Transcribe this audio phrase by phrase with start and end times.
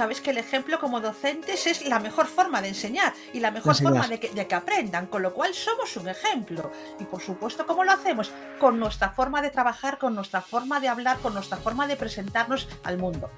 [0.00, 3.76] sabéis que el ejemplo como docentes es la mejor forma de enseñar y la mejor
[3.76, 6.70] forma de que, de que, aprendan, con lo cual somos un ejemplo.
[6.98, 8.32] Y por supuesto, ¿cómo lo hacemos?
[8.58, 12.66] Con nuestra forma de trabajar, con nuestra forma de hablar, con nuestra forma de presentarnos
[12.82, 13.28] al mundo.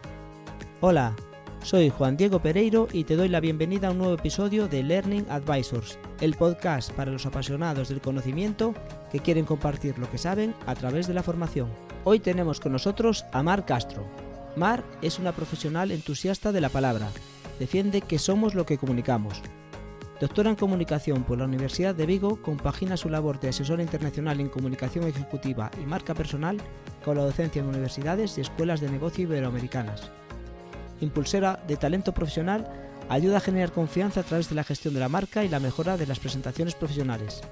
[0.81, 1.17] Hola,
[1.65, 5.27] soy Juan Diego Pereiro y te doy la bienvenida a un nuevo episodio de Learning
[5.31, 8.73] Advisors, el podcast para los apasionados del conocimiento
[9.11, 11.69] que quieren compartir lo que saben a través de la formación.
[12.05, 14.32] Hoy tenemos con nosotros a Mar Castro.
[14.57, 17.11] Mar es una profesional entusiasta de la palabra.
[17.59, 19.43] Defiende que somos lo que comunicamos.
[20.21, 24.49] Doctora en comunicación por la Universidad de Vigo, compagina su labor de asesora internacional en
[24.49, 26.59] comunicación ejecutiva y marca personal
[27.05, 30.11] con la docencia en universidades y escuelas de negocio iberoamericanas
[31.03, 32.67] impulsora de talento profesional,
[33.09, 35.97] ayuda a generar confianza a través de la gestión de la marca y la mejora
[35.97, 37.43] de las presentaciones profesionales.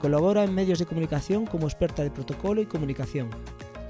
[0.00, 3.30] Colabora en medios de comunicación como experta de protocolo y comunicación.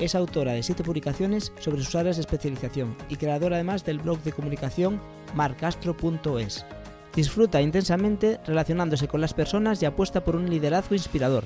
[0.02, 4.20] Es autora de siete publicaciones sobre sus áreas de especialización y creadora además del blog
[4.24, 5.00] de comunicación
[5.36, 6.66] marcastro.es.
[7.14, 11.44] Disfruta intensamente relacionándose con las personas y apuesta por un liderazgo inspirador.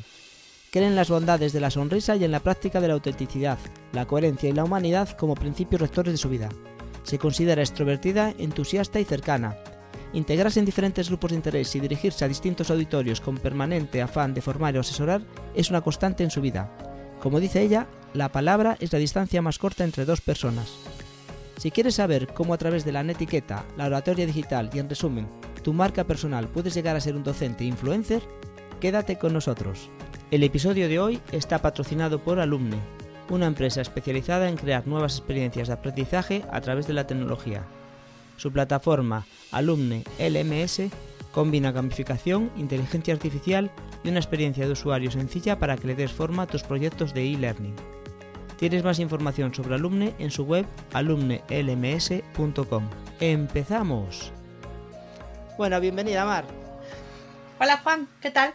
[0.70, 3.58] Cree en las bondades de la sonrisa y en la práctica de la autenticidad,
[3.92, 6.48] la coherencia y la humanidad como principios rectores de su vida.
[7.02, 9.58] Se considera extrovertida, entusiasta y cercana.
[10.14, 14.40] Integrarse en diferentes grupos de interés y dirigirse a distintos auditorios con permanente afán de
[14.40, 15.20] formar o asesorar
[15.54, 16.74] es una constante en su vida.
[17.20, 20.72] Como dice ella, la palabra es la distancia más corta entre dos personas.
[21.58, 25.26] Si quieres saber cómo a través de la netiqueta, la oratoria digital y en resumen,
[25.62, 28.22] tu marca personal puedes llegar a ser un docente influencer,
[28.80, 29.88] quédate con nosotros.
[30.30, 32.78] El episodio de hoy está patrocinado por Alumne,
[33.30, 37.64] una empresa especializada en crear nuevas experiencias de aprendizaje a través de la tecnología.
[38.36, 40.82] Su plataforma Alumne LMS
[41.32, 43.70] combina gamificación, inteligencia artificial
[44.04, 47.32] y una experiencia de usuario sencilla para que le des forma a tus proyectos de
[47.32, 47.74] e-learning.
[48.58, 52.90] Tienes más información sobre Alumne en su web alumnelms.com.
[53.20, 54.32] ¡Empezamos!
[55.58, 56.46] Bueno, bienvenida Mar.
[57.60, 58.54] Hola Juan, ¿qué tal?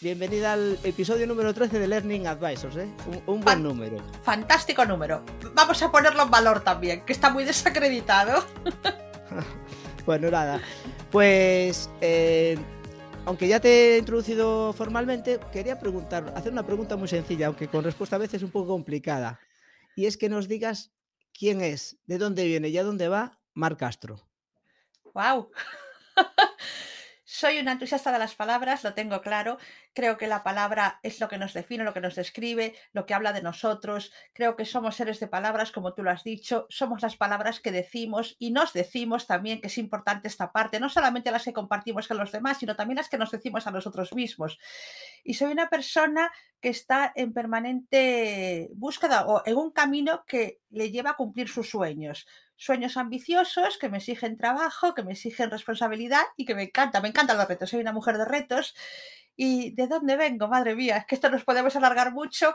[0.00, 2.88] Bienvenida al episodio número 13 de Learning Advisors, ¿eh?
[3.26, 3.98] Un, buen número.
[4.22, 5.22] Fantástico número.
[5.54, 8.44] Vamos a ponerlo en valor también, que está muy desacreditado.
[10.06, 10.60] bueno, nada.
[11.10, 12.58] Pues, eh,
[13.26, 17.84] aunque ya te he introducido formalmente, quería preguntar, hacer una pregunta muy sencilla, aunque con
[17.84, 19.40] respuesta a veces un poco complicada.
[19.96, 20.92] Y es que nos digas
[21.32, 24.20] quién es, de dónde viene y a dónde va Mar Castro.
[25.14, 25.50] ¡Wow!
[27.36, 29.58] Soy una entusiasta de las palabras, lo tengo claro.
[29.92, 33.14] Creo que la palabra es lo que nos define, lo que nos describe, lo que
[33.14, 34.12] habla de nosotros.
[34.32, 36.68] Creo que somos seres de palabras, como tú lo has dicho.
[36.70, 40.88] Somos las palabras que decimos y nos decimos también que es importante esta parte, no
[40.88, 44.12] solamente las que compartimos con los demás, sino también las que nos decimos a nosotros
[44.12, 44.60] mismos.
[45.24, 46.30] Y soy una persona
[46.60, 51.68] que está en permanente búsqueda o en un camino que le lleva a cumplir sus
[51.68, 57.00] sueños sueños ambiciosos que me exigen trabajo, que me exigen responsabilidad y que me encanta,
[57.00, 57.70] me encantan los retos.
[57.70, 58.74] Soy una mujer de retos.
[59.36, 60.46] ¿Y de dónde vengo?
[60.48, 62.54] Madre mía, es que esto nos podemos alargar mucho,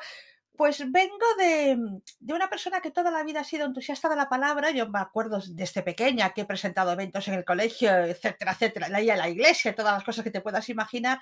[0.55, 4.27] pues vengo de, de, una persona que toda la vida ha sido entusiasta de la
[4.27, 4.71] palabra.
[4.71, 8.99] Yo me acuerdo desde pequeña que he presentado eventos en el colegio, etcétera, etcétera, la,
[8.99, 11.19] la iglesia, todas las cosas que te puedas imaginar.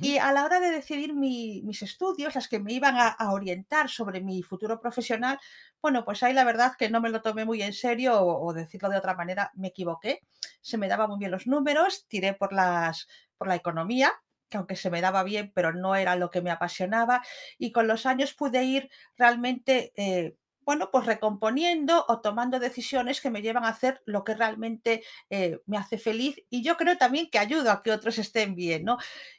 [0.00, 3.32] Y a la hora de decidir mi, mis estudios, las que me iban a, a,
[3.32, 5.38] orientar sobre mi futuro profesional,
[5.82, 8.54] bueno, pues ahí la verdad que no me lo tomé muy en serio o, o
[8.54, 10.20] decirlo de otra manera, me equivoqué.
[10.62, 13.06] Se me daban muy bien los números, tiré por, las,
[13.36, 14.14] por la economía,
[14.52, 17.24] que aunque se me daba bien, pero no era lo que me apasionaba.
[17.58, 23.30] Y con los años pude ir realmente, eh, bueno, pues recomponiendo o tomando decisiones que
[23.30, 26.36] me llevan a hacer lo que realmente eh, me hace feliz.
[26.50, 28.98] Y yo creo también que ayudo a que otros estén bien, ¿no?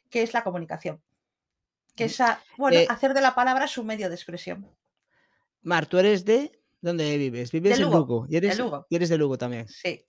[0.09, 1.01] Que es la comunicación.
[1.95, 2.19] Que es,
[2.57, 4.67] bueno, eh, hacer de la palabra su medio de expresión.
[5.61, 6.59] Mar, tú eres de...
[6.81, 7.51] ¿Dónde vives?
[7.51, 8.25] Vives de en Lugo.
[8.27, 8.87] ¿Y eres, de Lugo.
[8.89, 9.69] ¿Y eres de Lugo también?
[9.69, 10.03] Sí.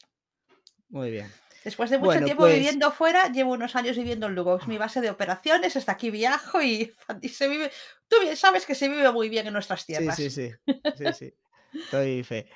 [0.89, 1.31] Muy bien.
[1.65, 4.59] Después de mucho Bueno, tiempo pues- viviendo fuera, llevo unos años viviendo en Lugo.
[4.59, 6.93] Es mi base de operaciones, hasta aquí viajo y,
[7.23, 7.71] y se vive.
[8.09, 10.17] Tú bien sabes que se vive muy bien en nuestras tierras.
[10.17, 10.51] sí, sí.
[10.99, 11.35] Sí, sí.
[11.91, 12.47] Doy fe.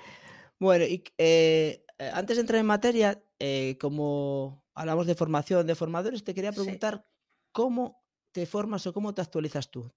[0.59, 6.23] Bueno, y eh, antes de entrar en materia, eh, como hablamos de formación de formadores,
[6.23, 6.56] te quería Sí.
[6.56, 7.05] preguntar
[7.53, 9.91] cómo te formas o cómo te actualizas tú.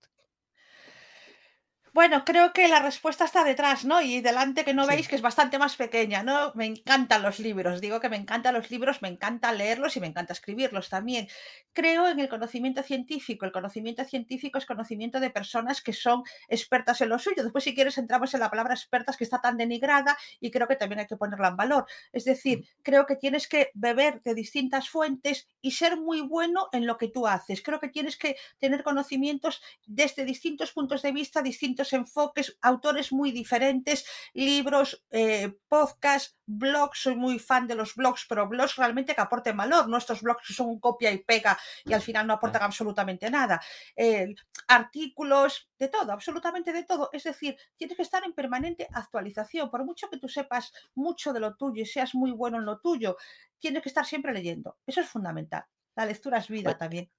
[1.93, 4.01] Bueno, creo que la respuesta está detrás, ¿no?
[4.01, 4.95] Y delante que no Sí.
[4.95, 6.53] veis que es bastante más pequeña, ¿no?
[6.55, 10.07] Me encantan los libros, digo que me encantan los libros, me encanta leerlos y me
[10.07, 11.27] encanta escribirlos también.
[11.73, 13.45] Creo en el conocimiento científico.
[13.45, 17.43] El conocimiento científico es conocimiento de personas que son expertas en lo suyo.
[17.43, 20.77] Después, si quieres, entramos en la palabra expertas que está tan denigrada y creo que
[20.77, 21.85] también hay que ponerla en valor.
[22.13, 26.85] Es decir, creo que tienes que beber de distintas fuentes y ser muy bueno en
[26.87, 27.61] lo que tú haces.
[27.61, 33.31] Creo que tienes que tener conocimientos desde distintos puntos de vista, distintos enfoques, autores muy
[33.31, 39.21] diferentes, libros, eh, podcasts, blogs, soy muy fan de los blogs, pero blogs realmente que
[39.21, 43.29] aporten valor, nuestros blogs son un copia y pega y al final no aportan absolutamente
[43.29, 43.61] nada.
[43.95, 44.33] Eh,
[44.67, 47.09] artículos, de todo, absolutamente de todo.
[47.11, 49.69] Es decir, tienes que estar en permanente actualización.
[49.69, 52.79] Por mucho que tú sepas mucho de lo tuyo y seas muy bueno en lo
[52.79, 53.17] tuyo,
[53.59, 54.77] tienes que estar siempre leyendo.
[54.85, 55.65] Eso es fundamental.
[55.95, 57.11] La lectura es vida también.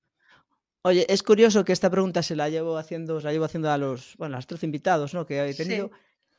[0.84, 4.16] Oye, es curioso que esta pregunta se la llevo haciendo, la llevo haciendo a los,
[4.16, 5.26] bueno, a los tres invitados, ¿no?
[5.26, 5.90] Que he tenido.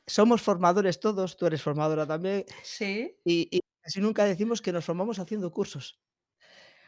[0.06, 2.44] Somos formadores todos, tú eres formadora también.
[2.62, 3.16] Sí.
[3.24, 6.02] Y, y casi nunca decimos que nos formamos haciendo cursos.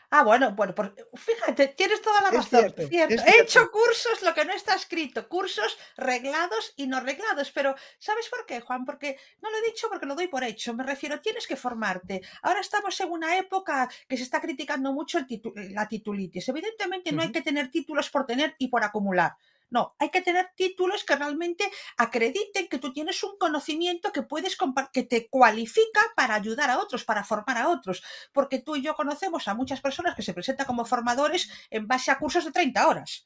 [0.09, 0.73] Ah, bueno, bueno,
[1.13, 2.73] fíjate, tienes toda la razón.
[2.89, 7.75] Cierto, He hecho cursos, lo que no está escrito, cursos reglados y no reglados, pero
[7.99, 8.85] ¿sabes por qué, Juan?
[8.85, 12.21] Porque no lo he dicho porque lo doy por hecho, me refiero, tienes que formarte.
[12.41, 15.25] Ahora estamos en una época que se está criticando mucho el
[15.73, 16.47] la titulitis.
[16.49, 19.35] Evidentemente no hay que tener títulos por tener y por acumular.
[19.69, 24.57] No, hay que tener títulos que realmente acrediten que tú tienes un conocimiento que puedes
[24.93, 28.95] que te cualifica para ayudar a otros, para formar a otros, porque tú y yo
[28.95, 32.87] conocemos a muchas personas que se presentan como formadores en base a cursos de 30
[32.87, 33.23] horas.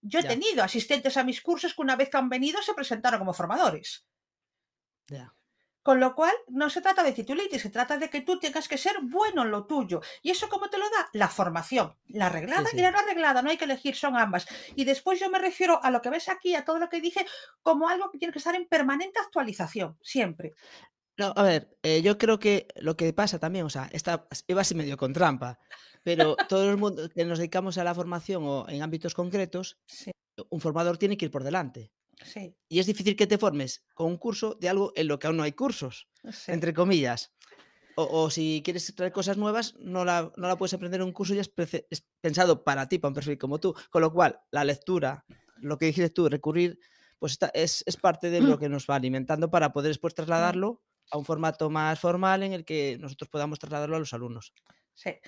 [0.00, 3.20] Yo he tenido asistentes a mis cursos que una vez que han venido se presentaron
[3.20, 4.04] como formadores.
[5.08, 5.32] Ya.
[5.82, 8.78] Con lo cual, no se trata de titulitis, se trata de que tú tengas que
[8.78, 10.00] ser bueno en lo tuyo.
[10.22, 11.08] ¿Y eso cómo te lo da?
[11.12, 11.96] La formación.
[12.08, 14.46] La arreglada y la no arreglada, no hay que elegir, son ambas.
[14.76, 17.26] Y después yo me refiero a lo que ves aquí, a todo lo que dije,
[17.62, 20.54] como algo que tiene que estar en permanente actualización, siempre.
[21.18, 24.62] No, a ver, eh, yo creo que lo que pasa también, o sea, está, iba
[24.62, 25.58] así medio con trampa,
[26.02, 29.78] pero todo el mundo que nos dedicamos a la formación o en ámbitos concretos,
[30.48, 31.92] un formador tiene que ir por delante.
[32.68, 35.36] Y es difícil que te formes con un curso de algo en lo que aún
[35.36, 36.08] no hay cursos,
[36.46, 37.32] entre comillas.
[37.94, 41.34] O, si quieres traer cosas nuevas, no la, no la puedes aprender en un curso
[41.34, 43.74] ya es, pensado para ti, para un perfil como tú.
[43.90, 45.26] Con lo cual, la lectura,
[45.56, 46.78] lo que dijiste tú, recurrir,
[47.18, 50.80] pues es, es parte de lo que nos va alimentando para poder después trasladarlo
[51.10, 54.54] a un formato más formal en el que nosotros podamos trasladarlo a los alumnos.
[54.94, 55.18] Sí.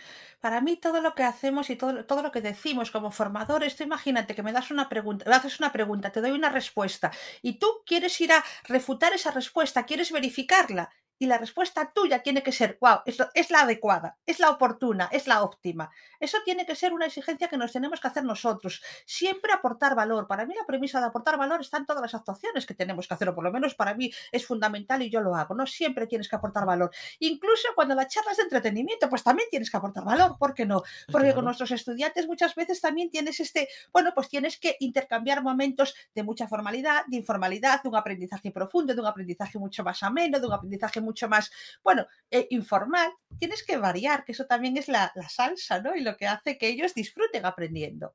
[0.40, 3.82] Para mí todo lo que hacemos y todo, todo lo que decimos como formadores, tú
[3.82, 7.11] imagínate que me das una pregunta, me haces una pregunta, te doy una respuesta
[7.43, 12.43] y tú quieres ir a refutar esa respuesta, quieres verificarla y la respuesta tuya tiene
[12.43, 15.90] que ser, wow, es la adecuada, es la oportuna, es la óptima.
[16.20, 18.82] Eso tiene que ser una exigencia que nos tenemos que hacer nosotros.
[19.06, 20.26] Siempre aportar valor.
[20.26, 23.14] Para mí la premisa de aportar valor está en todas las actuaciones que tenemos que
[23.14, 25.55] hacer, o por lo menos para mí es fundamental y yo lo hago.
[25.55, 26.90] No siempre tienes que aportar valor.
[27.19, 30.37] Incluso cuando la charla es de entretenimiento, pues también tienes que aportar valor.
[30.38, 30.82] ¿Por qué no?
[31.11, 35.94] Porque con nuestros estudiantes muchas veces también tienes este, bueno, pues tienes que intercambiar momentos
[36.14, 40.40] de mucha formalidad, de informalidad, de un aprendizaje profundo, de un aprendizaje mucho más ameno,
[40.40, 41.51] de un aprendizaje mucho más,
[41.83, 45.95] bueno, eh, informal, tienes que variar, que eso también es la, salsa, ¿no?
[45.95, 48.15] Y lo que hace que ellos disfruten aprendiendo.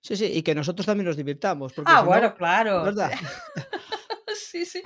[0.00, 1.72] Sí, sí, y que nosotros también nos divirtamos.
[1.86, 2.82] ah, bueno, claro.
[2.82, 3.12] ¿verdad?
[4.36, 4.82] sí, sí.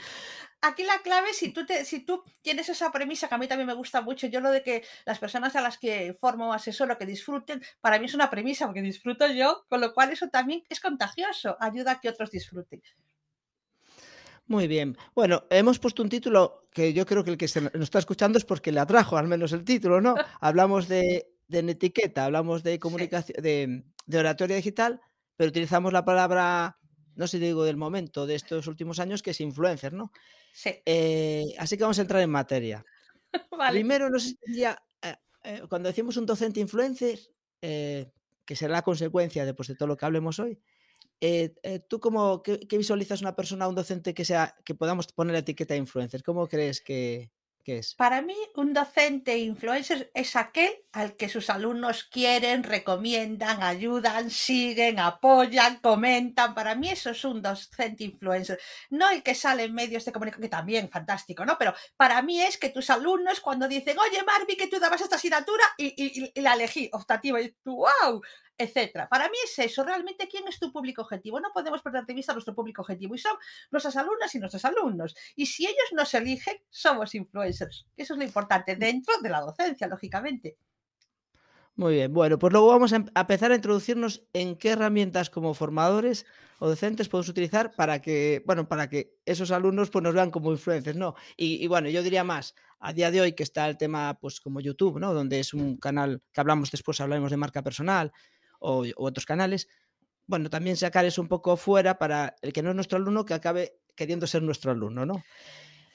[0.61, 3.69] Aquí la clave, si tú, te, si tú tienes esa premisa que a mí también
[3.69, 7.07] me gusta mucho, yo lo de que las personas a las que formo asesoro que
[7.07, 10.81] disfruten, para mí es una premisa porque disfruto yo, con lo cual eso también es
[10.81, 12.83] contagioso, ayuda a que otros disfruten.
[14.49, 14.97] Muy bien.
[15.15, 18.39] Bueno, hemos puesto un título que yo creo que el que se nos está escuchando
[18.39, 20.15] es porque le atrajo al menos el título, ¿no?
[20.41, 25.03] Hablamos de, etiqueta, hablamos de comunicación, de, oratoria digital,
[25.37, 26.79] pero utilizamos la palabra,
[27.15, 30.13] no sé digo del momento, de estos últimos años, que es influencer, ¿no?
[30.55, 30.71] Sí.
[30.87, 32.85] Eh, así que vamos a entrar en materia.
[33.71, 34.75] Primero, no sé si eh,
[35.45, 37.19] eh, cuando decimos un docente influencer,
[37.61, 40.59] que será la consecuencia de, pues, de todo lo que hablemos hoy,
[41.21, 45.33] eh, eh, ¿Tú cómo qué, visualizas una persona, un docente que sea que podamos poner
[45.33, 46.23] la etiqueta de influencer?
[46.23, 47.31] ¿Cómo crees que,
[47.65, 47.95] es?
[47.97, 54.99] Para mí, un docente influencer es aquel al que sus alumnos quieren, recomiendan, ayudan, siguen,
[54.99, 56.55] apoyan, comentan.
[56.55, 58.59] Para mí eso es un docente influencer.
[58.89, 61.59] No el que sale en medios de comunicación, que también fantástico, ¿no?
[61.59, 65.17] Pero para mí es que tus alumnos cuando dicen, oye, Marvi, que tú dabas esta
[65.17, 68.23] asignatura y, y la elegí optativa, y tú, wow,
[68.59, 69.09] etcétera.
[69.09, 71.41] Para mí es eso, realmente quién es tu público objetivo.
[71.41, 73.37] No podemos perder de vista nuestro público objetivo y son
[73.71, 75.15] nuestras alumnas y nuestros alumnos.
[75.37, 77.87] Y si ellos nos eligen, somos influencers.
[77.97, 80.59] Eso es lo importante dentro de la docencia, lógicamente.
[81.79, 85.55] Muy bien, bueno, pues luego vamos a em, empezar a introducirnos en qué herramientas como
[85.55, 86.27] formadores
[86.59, 90.51] o docentes podemos utilizar para que, bueno, para que esos alumnos pues, nos vean como
[90.51, 91.15] influencers, ¿no?
[91.37, 94.41] Y, y, bueno, yo diría más, a día de hoy que está el tema, pues
[94.41, 95.15] como YouTube, ¿no?
[95.15, 98.13] Donde es un canal que hablamos después, hablaremos de marca personal,
[98.59, 99.69] o, otros canales,
[100.27, 103.35] bueno, también sacar eso un poco fuera para el que no es nuestro alumno que
[103.35, 105.25] acabe queriendo ser nuestro alumno, ¿no?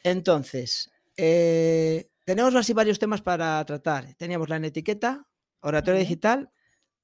[0.03, 4.13] Entonces, eh, tenemos así varios temas para tratar.
[4.15, 5.27] Teníamos la etiqueta,
[5.61, 6.51] oratoria digital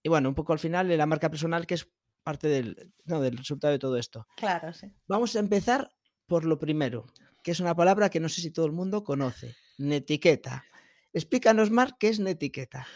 [0.02, 1.90] y bueno, un poco al final la marca personal que es
[2.24, 4.28] parte del, del resultado de todo esto.
[4.36, 4.92] Claro, sí.
[5.08, 5.90] Vamos a empezar
[6.28, 7.08] por lo primero,
[7.44, 10.64] que es una palabra que no sé si todo el mundo conoce, netiqueta.
[11.12, 12.88] Explícanos más qué es netiqueta.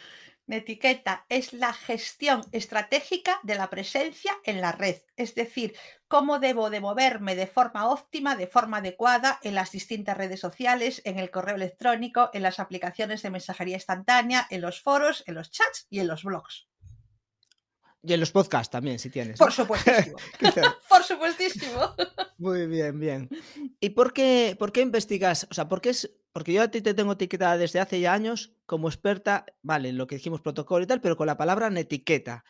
[0.46, 5.74] Netiqueta es la gestión estratégica de la presencia en la red, es decir,
[6.08, 11.02] cómo debo de moverme de forma óptima, de forma adecuada en las distintas redes sociales,
[11.06, 15.50] en el correo electrónico, en las aplicaciones de mensajería instantánea, en los foros, en los
[15.50, 16.68] chats y en los blogs.
[18.06, 19.40] Y en los podcasts también, si tienes.
[19.40, 20.18] Por supuestísimo.
[20.90, 21.96] por supuestísimo.
[22.38, 23.30] Muy bien, bien.
[23.80, 25.48] ¿Y por qué, por qué investigas?
[25.50, 28.14] O sea, ¿por qué es, porque yo a ti te tengo etiquetada desde hace ya
[28.14, 32.44] años como experta, vale, lo que dijimos protocolo y tal, pero con la palabra etiqueta.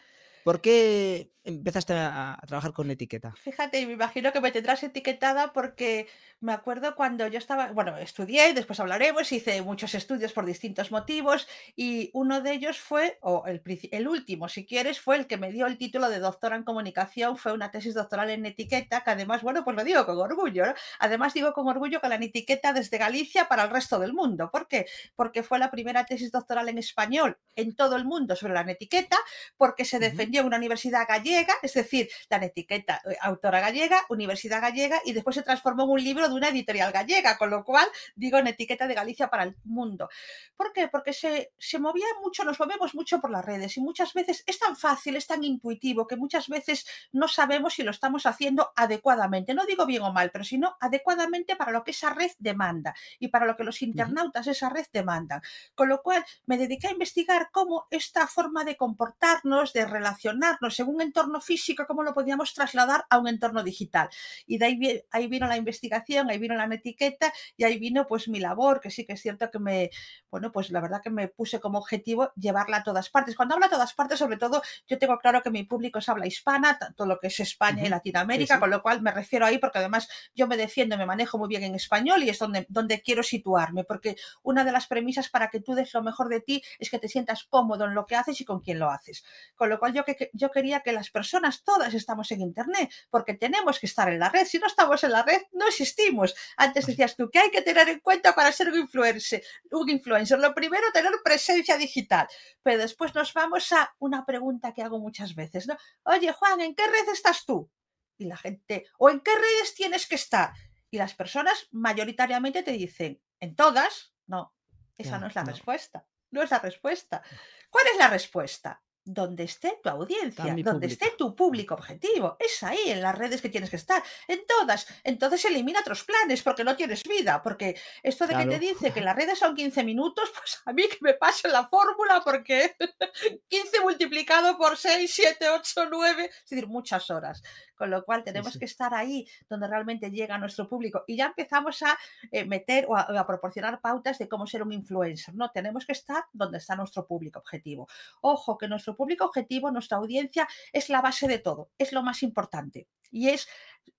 [0.43, 3.33] ¿Por qué empezaste a, trabajar con etiqueta?
[3.37, 6.07] Fíjate, me imagino que me tendrás etiquetada porque
[6.39, 11.47] me acuerdo cuando yo estaba, bueno, estudié, después hablaremos, hice muchos estudios por distintos motivos
[11.75, 15.51] y uno de ellos fue, o el, el último, si quieres, fue el que me
[15.51, 19.41] dio el título de doctora en comunicación, fue una tesis doctoral en etiqueta, que además,
[19.41, 20.73] bueno, pues lo digo con orgullo, ¿no?
[20.99, 24.49] Además digo con orgullo que la etiqueta desde Galicia para el resto del mundo.
[24.51, 24.85] ¿Por qué?
[25.15, 29.17] Porque fue la primera tesis doctoral en español en todo el mundo sobre la etiqueta,
[29.57, 34.61] porque se defendió en una universidad gallega, es decir, la etiqueta eh, autora gallega, universidad
[34.61, 37.87] gallega, y después se transformó en un libro de una editorial gallega, con lo cual
[38.15, 40.09] digo en etiqueta de Galicia para el mundo.
[40.55, 40.87] ¿Por qué?
[40.87, 44.59] Porque se, se movía mucho, nos movemos mucho por las redes y muchas veces es
[44.59, 49.53] tan fácil, es tan intuitivo que muchas veces no sabemos si lo estamos haciendo adecuadamente.
[49.53, 53.29] No digo bien o mal, pero sino adecuadamente para lo que esa red demanda y
[53.29, 55.41] para lo que los internautas de esa red demandan.
[55.75, 60.87] Con lo cual me dediqué a investigar cómo esta forma de comportarnos, de relacionarnos en
[60.87, 64.09] un entorno físico, cómo lo podíamos trasladar a un entorno digital.
[64.45, 68.27] Y de ahí, ahí vino la investigación, ahí vino la etiqueta y ahí vino pues
[68.27, 69.89] mi labor, que sí que es cierto que me,
[70.29, 73.35] bueno, pues la verdad que me puse como objetivo llevarla a todas partes.
[73.35, 76.27] Cuando hablo a todas partes, sobre todo, yo tengo claro que mi público es habla
[76.27, 79.79] hispana, todo lo que es España y Latinoamérica, con lo cual me refiero ahí porque
[79.79, 83.23] además yo me defiendo, me manejo muy bien en español y es donde, donde quiero
[83.23, 86.89] situarme, porque una de las premisas para que tú des lo mejor de ti es
[86.89, 89.23] que te sientas cómodo en lo que haces y con quién lo haces.
[89.55, 93.35] Con lo cual yo, que, yo quería que las personas todas estamos en Internet, porque
[93.35, 94.45] tenemos que estar en la red.
[94.45, 96.35] Si no estamos en la red, no existimos.
[96.57, 99.43] Antes decías tú, que hay que tener en cuenta para ser un influencer?
[99.71, 100.39] Un influencer.
[100.39, 102.27] Lo primero, tener presencia digital.
[102.61, 105.77] Pero después nos vamos a una pregunta que hago muchas veces, ¿no?
[106.03, 107.71] Oye, Juan, ¿en qué red estás tú?
[108.17, 110.53] Y la gente, ¿o en qué redes tienes que estar?
[110.89, 114.13] Y las personas mayoritariamente te dicen, ¿en todas?
[114.27, 114.53] No,
[114.97, 116.05] esa no es la respuesta.
[116.31, 117.21] No es la respuesta.
[117.69, 118.82] ¿Cuál es la respuesta?
[119.05, 122.37] Donde esté tu audiencia, donde esté tu público objetivo.
[122.39, 124.87] Es ahí, en las redes que tienes que estar, en todas.
[125.03, 129.01] Entonces elimina otros planes porque no tienes vida, porque esto de que te dice que
[129.01, 132.75] las redes son 15 minutos, pues a mí que me pase la fórmula porque
[133.49, 137.41] 15 multiplicado por 6, 7, 8, 9, es decir, muchas horas.
[137.83, 141.83] Con lo cual tenemos que estar ahí donde realmente llega nuestro público y ya empezamos
[141.83, 141.97] a
[142.31, 145.51] eh, meter o a, proporcionar pautas de cómo ser un influencer, ¿no?
[145.51, 147.89] Tenemos que estar donde está nuestro público objetivo.
[148.21, 152.23] Ojo, que nuestro público objetivo, nuestra audiencia, es la base de todo, es lo más
[152.23, 152.87] importante.
[153.11, 153.49] Y es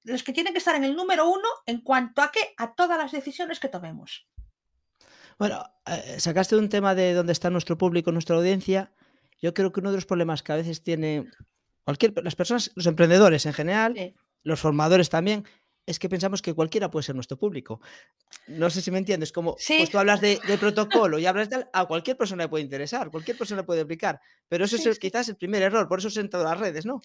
[0.04, 2.96] los que tienen que estar en el número uno en cuanto a qué, a todas
[2.96, 4.26] las decisiones que tomemos.
[5.38, 8.94] Bueno, eh, sacaste un tema de dónde está nuestro público, nuestra audiencia.
[9.42, 11.26] Yo creo que uno de los problemas que a veces tiene
[11.84, 15.44] cualquier, las personas, los emprendedores en general, los formadores también,
[15.86, 17.80] es que pensamos que cualquiera puede ser nuestro público.
[18.46, 21.84] No sé si me entiendes, como pues tú hablas de, protocolo y hablas de a
[21.84, 25.62] cualquier persona le puede interesar, cualquier persona puede aplicar, pero eso es quizás el primer
[25.62, 27.00] error, por eso se en todas las redes, ¿no?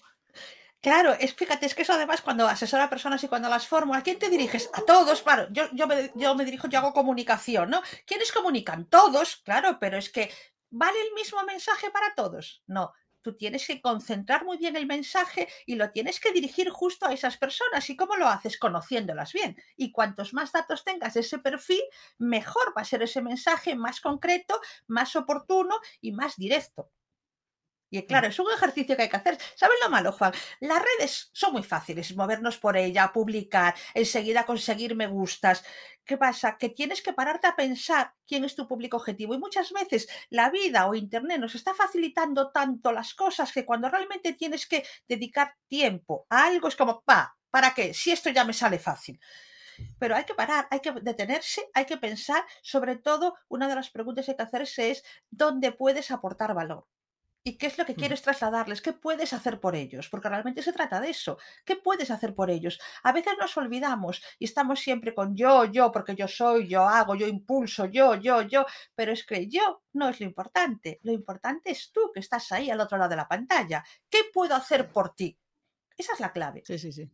[0.80, 3.94] Claro, es, fíjate, es que eso además cuando asesora a personas y cuando las formo,
[3.94, 4.70] ¿a quién te diriges?
[4.72, 7.82] A todos, claro, yo, yo, me, yo me dirijo, yo hago comunicación, ¿no?
[8.06, 8.86] ¿Quiénes comunican?
[8.86, 10.30] Todos, claro, pero es que
[10.70, 12.62] ¿vale el mismo mensaje para todos?
[12.66, 17.06] No, tú tienes que concentrar muy bien el mensaje y lo tienes que dirigir justo
[17.06, 17.88] a esas personas.
[17.90, 18.58] ¿Y cómo lo haces?
[18.58, 19.56] Conociéndolas bien.
[19.76, 21.82] Y cuantos más datos tengas de ese perfil,
[22.18, 26.90] mejor va a ser ese mensaje más concreto, más oportuno y más directo.
[27.90, 29.36] Y claro, es un ejercicio que hay que hacer.
[29.56, 30.32] ¿Sabes lo malo, Juan?
[30.60, 35.64] Las redes son muy fáciles, movernos por ella, publicar, enseguida conseguir me gustas.
[36.04, 36.56] ¿Qué pasa?
[36.56, 39.34] Que tienes que pararte a pensar quién es tu público objetivo.
[39.34, 43.88] Y muchas veces la vida o Internet nos está facilitando tanto las cosas que cuando
[43.88, 47.92] realmente tienes que dedicar tiempo a algo es como, pa, ¿para qué?
[47.92, 49.20] Si esto ya me sale fácil
[49.98, 53.90] pero hay que parar, hay que detenerse, hay que pensar, sobre todo, una de las
[53.90, 56.86] preguntas que hay que hacerse es dónde puedes aportar valor.
[57.42, 58.82] ¿Y qué es lo que quieres trasladarles?
[58.82, 60.10] ¿Qué puedes hacer por ellos?
[60.10, 61.38] Porque realmente se trata de eso.
[61.64, 62.78] ¿Qué puedes hacer por ellos?
[63.02, 67.14] A veces nos olvidamos y estamos siempre con yo, yo, porque yo soy, yo hago,
[67.14, 68.66] yo impulso, yo, yo, yo.
[68.94, 71.00] Pero es que yo no es lo importante.
[71.02, 73.82] Lo importante es tú que estás ahí al otro lado de la pantalla.
[74.10, 75.38] ¿Qué puedo hacer por ti?
[75.96, 76.62] Esa es la clave.
[76.66, 77.10] Sí, sí, sí.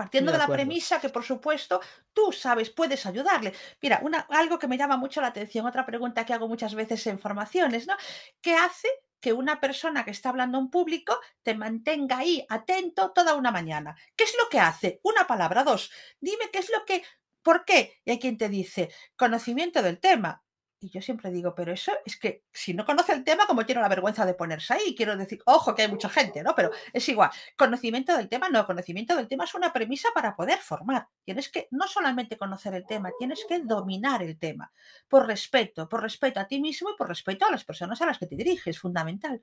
[0.00, 1.78] Partiendo de, la premisa que, por supuesto,
[2.14, 3.52] tú sabes, puedes ayudarle.
[3.82, 7.06] Mira, una, algo que me llama mucho la atención, otra pregunta que hago muchas veces
[7.06, 7.94] en formaciones, ¿no?
[8.40, 8.88] ¿Qué hace
[9.20, 13.94] que una persona que está hablando en público te mantenga ahí atento toda una mañana?
[14.16, 15.00] ¿Qué es lo que hace?
[15.02, 15.90] Una palabra, dos.
[16.18, 17.02] Dime qué es lo que
[17.42, 18.00] ¿Por qué?
[18.06, 20.42] Y hay quien te dice, conocimiento del tema.
[20.82, 23.82] Y yo siempre digo, pero eso es que si no conoce el tema, como tiene
[23.82, 24.94] la vergüenza de ponerse ahí?
[24.96, 26.54] Quiero decir, ojo, que hay mucha gente, ¿no?
[26.54, 27.30] Pero es igual.
[27.54, 31.06] Conocimiento del tema, no, conocimiento del tema es una premisa para poder formar.
[31.22, 34.72] Tienes que no solamente conocer el tema, tienes que dominar el tema.
[35.06, 38.18] Por respeto, por respeto a ti mismo y por respeto a las personas a las
[38.18, 39.42] que te diriges, fundamental.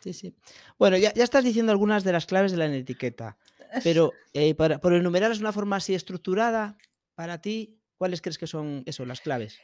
[0.00, 0.34] Sí, sí.
[0.78, 3.36] Bueno, ya, ya estás diciendo algunas de las claves de la etiqueta,
[3.84, 6.78] pero eh, para, por enumerarlas de una forma así estructurada,
[7.14, 9.60] para ti, ¿cuáles crees que son eso, las claves?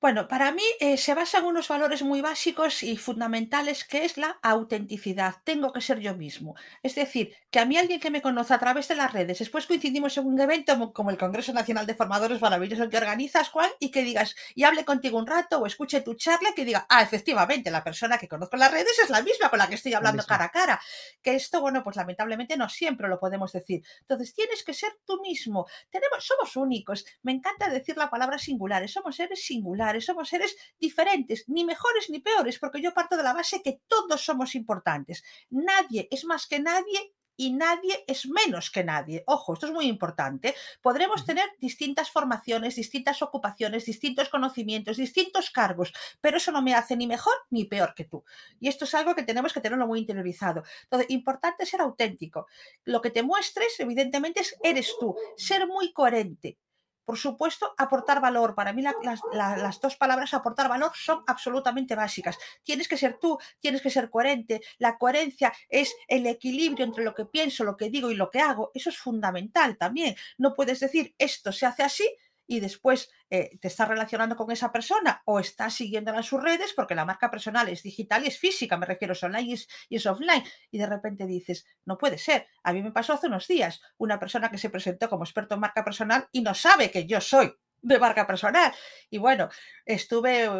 [0.00, 4.16] Bueno, para mí eh, se basa en unos valores muy básicos y fundamentales que es
[4.16, 5.34] la autenticidad.
[5.44, 6.54] Tengo que ser yo mismo.
[6.82, 9.66] Es decir, que a mí alguien que me conoce a través de las redes, después
[9.66, 13.90] coincidimos en un evento como el Congreso Nacional de Formadores Maravilloso que organizas, Juan, y
[13.90, 17.70] que digas, y hable contigo un rato o escuche tu charla, que diga, ah, efectivamente,
[17.70, 20.24] la persona que conozco en las redes es la misma con la que estoy hablando
[20.24, 20.80] cara a cara.
[21.20, 23.82] Que esto, bueno, pues lamentablemente no siempre lo podemos decir.
[24.00, 25.66] Entonces, tienes que ser tú mismo.
[25.90, 27.04] Tenemos, somos únicos.
[27.22, 28.92] Me encanta decir la palabra singulares.
[28.92, 33.32] Somos seres singulares somos seres diferentes, ni mejores ni peores, porque yo parto de la
[33.32, 35.24] base que todos somos importantes.
[35.50, 39.24] Nadie es más que nadie y nadie es menos que nadie.
[39.26, 40.54] Ojo, esto es muy importante.
[40.82, 46.98] Podremos tener distintas formaciones, distintas ocupaciones, distintos conocimientos, distintos cargos, pero eso no me hace
[46.98, 48.24] ni mejor ni peor que tú.
[48.60, 50.64] Y esto es algo que tenemos que tenerlo muy interiorizado.
[50.82, 52.46] Entonces, importante ser auténtico.
[52.84, 55.16] Lo que te muestres, evidentemente, es eres tú.
[55.38, 56.58] Ser muy coherente.
[57.04, 58.54] Por supuesto, aportar valor.
[58.54, 62.38] Para mí las, dos palabras aportar valor son absolutamente básicas.
[62.62, 64.60] Tienes que ser tú, tienes que ser coherente.
[64.78, 68.40] La coherencia es el equilibrio entre lo que pienso, lo que digo y lo que
[68.40, 68.70] hago.
[68.74, 70.14] Eso es fundamental también.
[70.38, 72.08] No puedes decir esto se hace así
[72.50, 76.72] y después eh, te estás relacionando con esa persona o estás siguiéndola en sus redes
[76.74, 79.56] porque la marca personal es digital y es física, me refiero, es online
[79.88, 80.42] y es, offline.
[80.72, 82.48] Y de repente dices, no puede ser.
[82.64, 85.60] A mí me pasó hace unos días una persona que se presentó como experto en
[85.60, 88.72] marca personal y no sabe que yo soy de marca personal.
[89.10, 89.48] Y bueno,
[89.86, 90.50] estuve,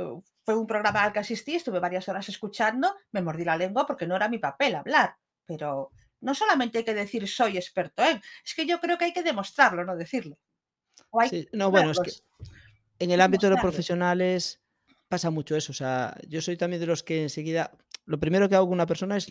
[0.45, 4.07] fue un programa al que asistí, estuve varias horas escuchando, me mordí la lengua porque
[4.07, 8.55] no era mi papel hablar, pero no solamente hay que decir soy experto en, es
[8.55, 10.39] que yo creo que hay que demostrarlo, no decirlo
[11.53, 12.13] no, bueno, es que
[12.99, 14.61] en el ámbito de los profesionales
[15.09, 15.73] pasa mucho eso.
[15.73, 17.73] O sea, yo soy también de los que enseguida,
[18.07, 19.29] lo primero que hago con una persona es,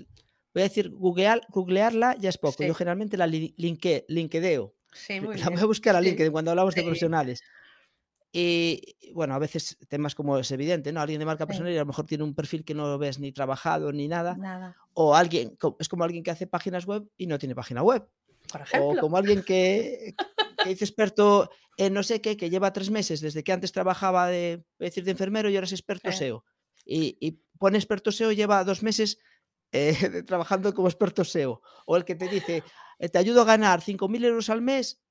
[0.54, 2.64] voy a decir, googlear, googlearla ya es poco.
[2.64, 4.76] Yo generalmente la linke, linkedeo.
[4.94, 7.42] Sí, muy la voy a buscar a LinkedIn cuando hablamos de profesionales.
[8.32, 11.02] Y bueno, a veces temas como es evidente, ¿no?
[11.02, 13.18] Alguien de marca personal y a lo mejor tiene un perfil que no lo ves
[13.20, 14.36] ni trabajado ni nada.
[14.36, 14.76] nada.
[14.94, 18.08] O alguien, es como alguien que hace páginas web y no tiene página web.
[18.52, 18.90] Por ejemplo.
[18.90, 20.14] O como alguien que,
[20.64, 24.28] que dice experto en no sé qué, que lleva tres meses desde que antes trabajaba
[24.28, 26.44] de, decir, de enfermero y ahora es experto SEO.
[26.86, 29.20] Y, pone experto SEO, lleva dos meses
[29.72, 29.94] eh,
[30.28, 31.62] trabajando como experto SEO.
[31.86, 32.64] O el que te dice,
[33.00, 35.02] eh, te ayudo a ganar 5.000 euros al mes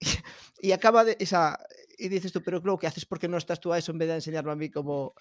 [0.60, 1.58] y acaba de esa
[1.96, 4.08] y dices tú, pero creo que haces porque no estás tú a eso en vez
[4.08, 5.14] de enseñarlo a mí como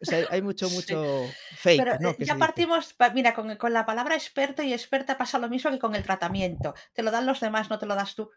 [0.00, 1.24] o sea, hay mucho, mucho
[1.56, 2.00] fake.
[2.00, 2.10] ¿no?
[2.10, 5.78] Eh, ya partimos, mira, con, con, la palabra experto y experta pasa lo mismo que
[5.78, 6.74] con el tratamiento.
[6.92, 8.30] Te lo dan los demás, no te lo das tú.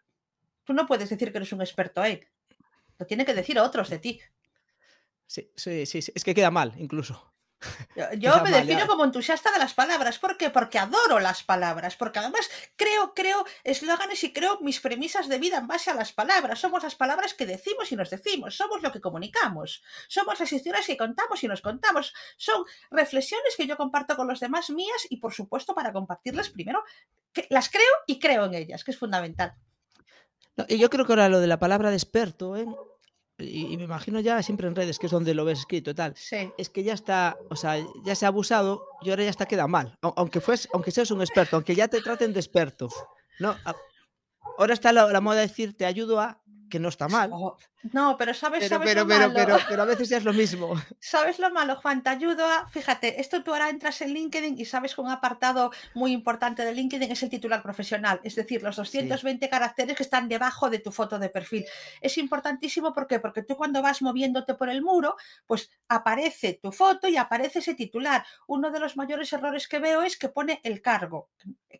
[0.64, 2.20] Tú no puedes decir que eres un experto ahí.
[2.98, 4.20] Lo tiene que decir otros de ti.
[5.26, 7.32] Sí, sí, sí, Es que queda mal, incluso.
[8.18, 10.18] Yo, me defino como entusiasta de las palabras.
[10.18, 10.50] ¿Por qué?
[10.50, 11.96] Porque adoro las palabras.
[11.96, 16.12] Porque además creo, creo eslóganes y creo mis premisas de vida en base a las
[16.12, 16.60] palabras.
[16.60, 18.56] Somos las palabras que decimos y nos decimos.
[18.56, 19.82] Somos lo que comunicamos.
[20.08, 22.12] Somos las historias que contamos y nos contamos.
[22.36, 26.82] Son reflexiones que yo comparto con los demás mías y por supuesto para compartirlas primero,
[27.32, 29.54] que las creo y creo en ellas, que es fundamental
[30.68, 32.66] y yo creo que ahora lo de la palabra de experto, ¿eh?
[33.38, 36.14] y, me imagino ya siempre en redes, que es donde lo ves escrito y tal,
[36.58, 39.66] es que ya está, o sea, ya se ha abusado y ahora ya está queda
[39.66, 39.96] mal.
[40.02, 42.88] Aunque, fues, aunque seas un experto, aunque ya te traten de experto.
[43.40, 43.56] ¿no?
[44.58, 46.41] Ahora está la, la moda de decir, te ayudo a
[46.72, 47.28] que no está mal.
[47.34, 47.58] Oh,
[47.92, 49.34] no, pero sabes, pero, sabes pero, lo pero, malo.
[49.34, 50.72] Pero, pero, a veces ya es lo mismo.
[51.00, 52.02] ¿Sabes lo malo, Juan?
[52.02, 52.66] Te ayudo a.
[52.68, 56.72] Fíjate, esto tú ahora entras en LinkedIn y sabes que un apartado muy importante de
[56.72, 59.50] LinkedIn es el titular profesional, es decir, los 220 sí.
[59.50, 61.66] caracteres que están debajo de tu foto de perfil.
[62.00, 63.20] Es importantísimo ¿por qué?
[63.20, 67.74] porque tú cuando vas moviéndote por el muro, pues aparece tu foto y aparece ese
[67.74, 68.24] titular.
[68.46, 71.28] Uno de los mayores errores que veo es que pone el cargo,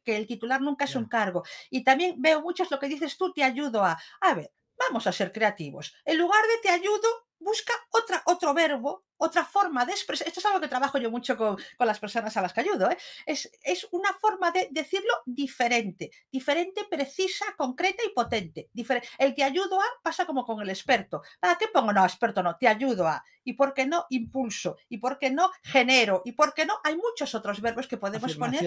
[0.05, 1.45] que el titular nunca es un cargo.
[1.71, 3.99] Y también veo muchos lo que dices tú, te ayudo a.
[4.21, 4.53] A ver,
[4.89, 5.95] vamos a ser creativos.
[6.05, 7.09] En lugar de te ayudo,
[7.43, 10.27] busca otra, otro verbo, otra forma de expresar.
[10.27, 12.91] Esto es algo que trabajo yo mucho con, las personas a las que ayudo.
[12.91, 12.97] ¿eh?
[13.27, 18.71] Es, es, una forma de decirlo diferente, diferente, precisa, concreta y potente.
[19.19, 21.23] el te ayudo a pasa como con el experto.
[21.41, 22.57] ¿Para qué pongo no, experto no?
[22.57, 23.23] Te ayudo a.
[23.45, 24.07] ¿Y por qué no?
[24.11, 24.77] Impulso.
[24.89, 25.51] ¿Y por qué no?
[25.63, 26.23] Genero.
[26.25, 26.75] ¿Y por qué no?
[26.85, 28.63] Hay muchos otros verbos que podemos poner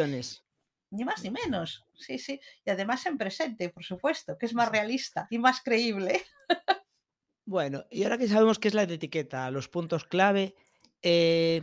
[0.92, 1.86] ni más ni menos.
[1.94, 2.40] Sí, sí.
[2.64, 6.24] Y además en presente, por supuesto, que es más realista y más creíble.
[7.48, 10.56] Bueno, y ahora que sabemos qué es la etiqueta, los puntos clave,
[11.04, 11.62] eh,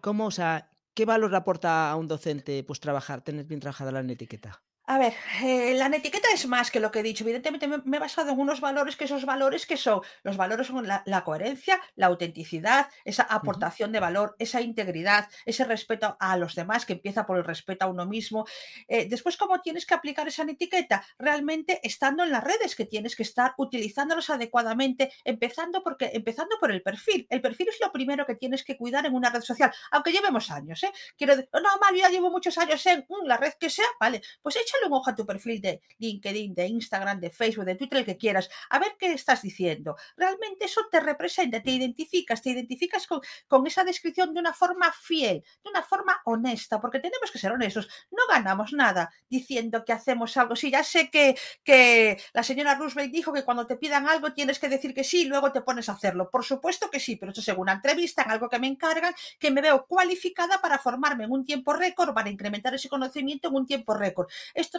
[0.00, 4.00] ¿cómo, o sea, qué valor aporta a un docente pues trabajar, tener bien trabajada la
[4.00, 4.62] etiqueta?
[4.90, 5.12] A ver,
[5.44, 7.22] eh, la etiqueta es más que lo que he dicho.
[7.22, 10.86] Evidentemente me, he basado en unos valores que esos valores que son, los valores son
[10.86, 16.86] la, coherencia, la autenticidad, esa aportación de valor, esa integridad, ese respeto a los demás
[16.86, 18.46] que empieza por el respeto a uno mismo.
[18.86, 21.04] Eh, después, ¿cómo tienes que aplicar esa etiqueta?
[21.18, 26.72] Realmente estando en las redes que tienes que estar utilizándolos adecuadamente, empezando, porque, empezando por
[26.72, 27.26] el perfil.
[27.28, 30.50] El perfil es lo primero que tienes que cuidar en una red social, aunque llevemos
[30.50, 30.82] años.
[30.82, 30.92] ¿eh?
[31.18, 34.22] Quiero decir, no, Mario, ya llevo muchos años en mm, la red que sea, vale,
[34.40, 37.98] pues echa un ojo a tu perfil de LinkedIn, de Instagram, de Facebook, de Twitter,
[37.98, 39.96] el que quieras, a ver qué estás diciendo.
[40.16, 44.92] Realmente eso te representa, te identificas, te identificas con, con esa descripción de una forma
[44.92, 47.88] fiel, de una forma honesta, porque tenemos que ser honestos.
[48.10, 50.56] No ganamos nada diciendo que hacemos algo.
[50.56, 54.58] Sí, ya sé que, que la señora Roosevelt dijo que cuando te pidan algo tienes
[54.58, 56.30] que decir que sí y luego te pones a hacerlo.
[56.30, 59.50] Por supuesto que sí, pero esto según una entrevista, en algo que me encargan, que
[59.50, 63.66] me veo cualificada para formarme en un tiempo récord, para incrementar ese conocimiento en un
[63.66, 64.28] tiempo récord.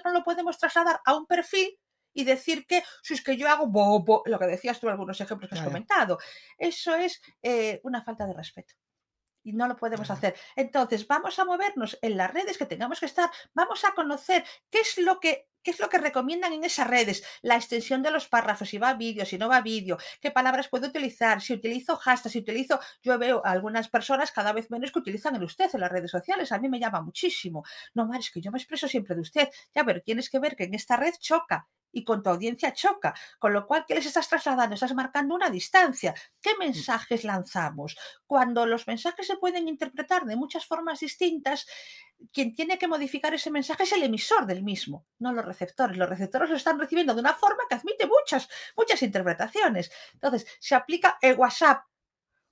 [0.04, 1.78] No lo podemos trasladar a un perfil
[2.14, 5.50] y decir que si es que yo hago bobo, lo que decías tú, algunos ejemplos
[5.50, 6.18] que has comentado,
[6.58, 8.74] eso es eh, una falta de respeto.
[9.44, 10.36] Y no lo podemos hacer.
[10.56, 14.80] Entonces, vamos a movernos en las redes que tengamos que estar, vamos a conocer qué
[14.82, 17.24] es lo que ¿Qué es lo que recomiendan en esas redes?
[17.42, 20.32] La extensión de los párrafos, si va a vídeo, si no va a vídeo, qué
[20.32, 24.72] palabras puedo utilizar, si utilizo hashtags, si utilizo, yo veo a algunas personas cada vez
[24.72, 27.66] menos que utilizan el usted en las redes sociales, a mí me llama muchísimo.
[27.94, 30.56] No, Mar, es que yo me expreso siempre de usted, ya, pero tienes que ver
[30.56, 33.14] que en esta red choca y con tu audiencia choca.
[33.38, 34.76] Con lo cual, ¿qué les estás trasladando?
[34.76, 36.14] Estás marcando una distancia.
[36.42, 36.60] ¿Qué mm.
[36.60, 37.98] mensajes lanzamos?
[38.26, 41.68] Cuando los mensajes se pueden interpretar de muchas formas distintas,
[42.34, 45.98] quien tiene que modificar ese mensaje es el emisor del mismo, no los receptores.
[45.98, 49.92] Los receptores lo están recibiendo de una forma que admite muchas, muchas interpretaciones.
[50.14, 51.84] Entonces, se aplica el WhatsApp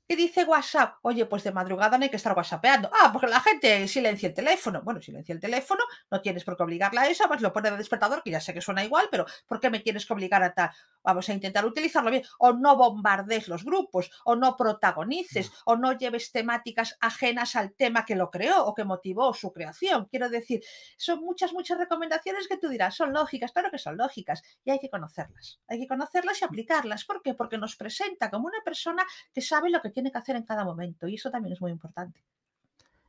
[0.07, 0.99] ¿Qué dice WhatsApp?
[1.01, 2.89] Oye, pues de madrugada no hay que estar WhatsAppeando.
[2.93, 4.81] Ah, porque la gente silencia el teléfono.
[4.81, 7.75] Bueno, silencia el teléfono, no tienes por qué obligarla a eso, pues lo pone de
[7.75, 10.53] despertador, que ya sé que suena igual, pero ¿por qué me tienes que obligar a
[10.53, 10.69] tal?
[11.03, 12.23] Vamos a intentar utilizarlo bien.
[12.39, 18.05] O no bombardes los grupos, o no protagonices, o no lleves temáticas ajenas al tema
[18.05, 20.05] que lo creó o que motivó su creación.
[20.05, 20.61] Quiero decir,
[20.95, 24.79] son muchas, muchas recomendaciones que tú dirás, son lógicas, claro que son lógicas, y hay
[24.79, 25.59] que conocerlas.
[25.67, 27.03] Hay que conocerlas y aplicarlas.
[27.03, 27.33] ¿Por qué?
[27.33, 30.63] Porque nos presenta como una persona que sabe lo que tiene que hacer en cada
[30.63, 32.23] momento y eso también es muy importante.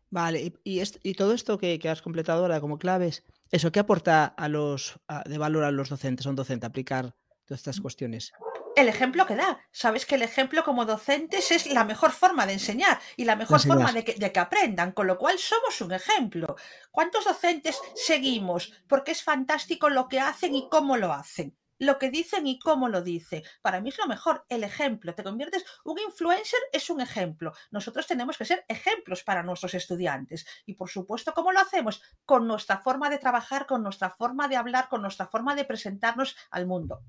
[0.09, 4.49] Vale, y, y, todo esto que, has completado ahora como claves, ¿eso qué aporta a
[4.49, 8.33] los de valor a los docentes, a un docente, aplicar todas estas cuestiones?
[8.75, 9.61] el ejemplo que da.
[9.73, 13.61] Sabes que el ejemplo como docentes es la mejor forma de enseñar y la mejor
[13.61, 16.55] forma de que, de que, aprendan, con lo cual somos un ejemplo.
[16.93, 18.73] ¿Cuántos docentes seguimos?
[18.87, 22.89] Porque es fantástico lo que hacen y cómo lo hacen lo que dicen y cómo
[22.89, 23.43] lo dicen.
[23.63, 25.15] Para mí es lo mejor, el ejemplo.
[25.15, 27.53] Te conviertes, un influencer es un ejemplo.
[27.71, 30.47] Nosotros tenemos que ser ejemplos para nuestros estudiantes.
[30.67, 32.03] Y por supuesto, ¿cómo lo hacemos?
[32.25, 36.37] Con nuestra forma de trabajar, con nuestra forma de hablar, con nuestra forma de presentarnos
[36.51, 37.03] al mundo.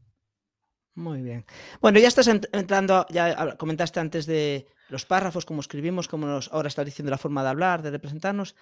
[0.95, 1.45] Muy bien.
[1.79, 6.67] Bueno, ya estás entrando, ya comentaste antes de los párrafos, cómo escribimos, cómo nos, ahora
[6.67, 8.55] estás diciendo la forma de hablar, de representarnos.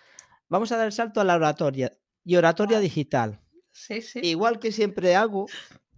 [0.48, 1.91] Vamos a dar el salto a la oratoria
[2.24, 3.39] y oratoria digital.
[3.72, 4.20] Sí, sí.
[4.22, 5.48] Igual que siempre hago,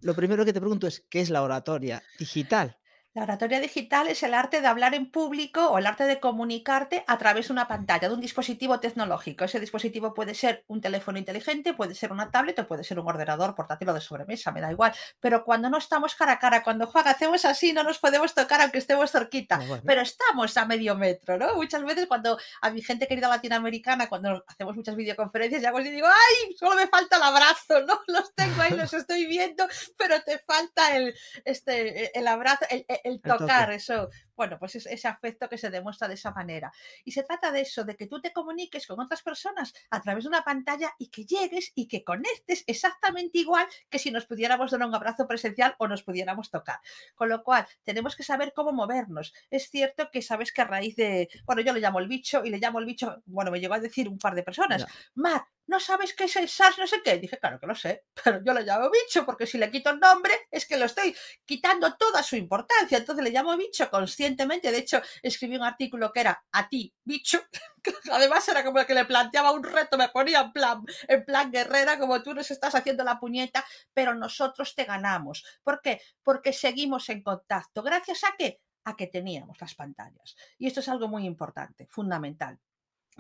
[0.02, 2.78] lo primero que te pregunto es, ¿qué es la oratoria digital?
[3.20, 7.04] La oratoria digital es el arte de hablar en público o el arte de comunicarte
[7.06, 9.44] a través de una pantalla, de un dispositivo tecnológico.
[9.44, 13.10] Ese dispositivo puede ser un teléfono inteligente, puede ser una tablet o puede ser un
[13.10, 14.94] ordenador portátil o de sobremesa, me da igual.
[15.20, 18.62] Pero cuando no estamos cara a cara, cuando Juan hacemos así, no nos podemos tocar
[18.62, 21.56] aunque estemos cerquita, ah, pero estamos a medio metro, ¿no?
[21.56, 26.08] Muchas veces cuando a mi gente querida latinoamericana, cuando hacemos muchas videoconferencias, ya y digo,
[26.08, 26.56] ¡ay!
[26.56, 28.00] Solo me falta el abrazo, ¿no?
[28.08, 33.09] Los tengo ahí, los estoy viendo, pero te falta el, este, el abrazo, el el
[33.18, 34.10] tocar, eso.
[34.40, 36.72] Bueno, pues es ese afecto que se demuestra de esa manera.
[37.04, 40.24] Y se trata de eso, de que tú te comuniques con otras personas a través
[40.24, 44.72] de una pantalla y que llegues y que conectes exactamente igual que si nos pudiéramos
[44.72, 46.80] dar un abrazo presencial o nos pudiéramos tocar.
[47.16, 49.34] Con lo cual, tenemos que saber cómo movernos.
[49.50, 52.50] Es cierto que sabes que a raíz de, bueno, yo le llamo el bicho y
[52.50, 55.80] le llamo el bicho, bueno, me llegó a decir un par de personas, Mar, ¿no
[55.80, 56.80] sabes qué es el SARS?
[56.80, 57.18] No sé qué.
[57.20, 60.00] dije, claro que lo sé, pero yo le llamo bicho porque si le quito el
[60.00, 62.98] nombre es que lo estoy quitando toda su importancia.
[62.98, 63.90] Entonces le llamo bicho
[64.38, 67.40] De hecho, escribí un artículo que era a ti, bicho.
[68.12, 71.52] Además era como el que le planteaba un reto, me ponía en plan, en plan
[71.52, 75.46] guerrera, como tú nos estás haciendo la puñeta, pero nosotros te ganamos.
[75.64, 76.02] ¿Por qué?
[76.24, 77.82] Porque seguimos en contacto.
[77.82, 78.62] ¿Gracias a qué?
[78.86, 80.36] A que teníamos las pantallas.
[80.58, 82.60] Y esto es algo muy importante, fundamental.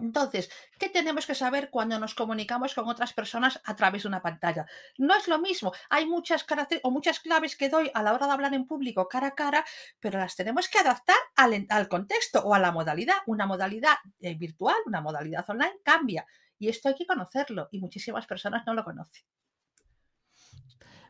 [0.01, 4.21] Entonces, ¿qué tenemos que saber cuando nos comunicamos con otras personas a través de una
[4.21, 4.65] pantalla?
[4.97, 6.45] No es lo mismo, hay muchas
[6.83, 9.65] o muchas claves que doy a la hora de hablar en público cara a cara,
[9.99, 13.15] pero las tenemos que adaptar al, contexto o a la modalidad.
[13.25, 16.25] Una modalidad eh, virtual, una modalidad online cambia
[16.59, 19.23] y esto hay que conocerlo y muchísimas personas no lo conocen.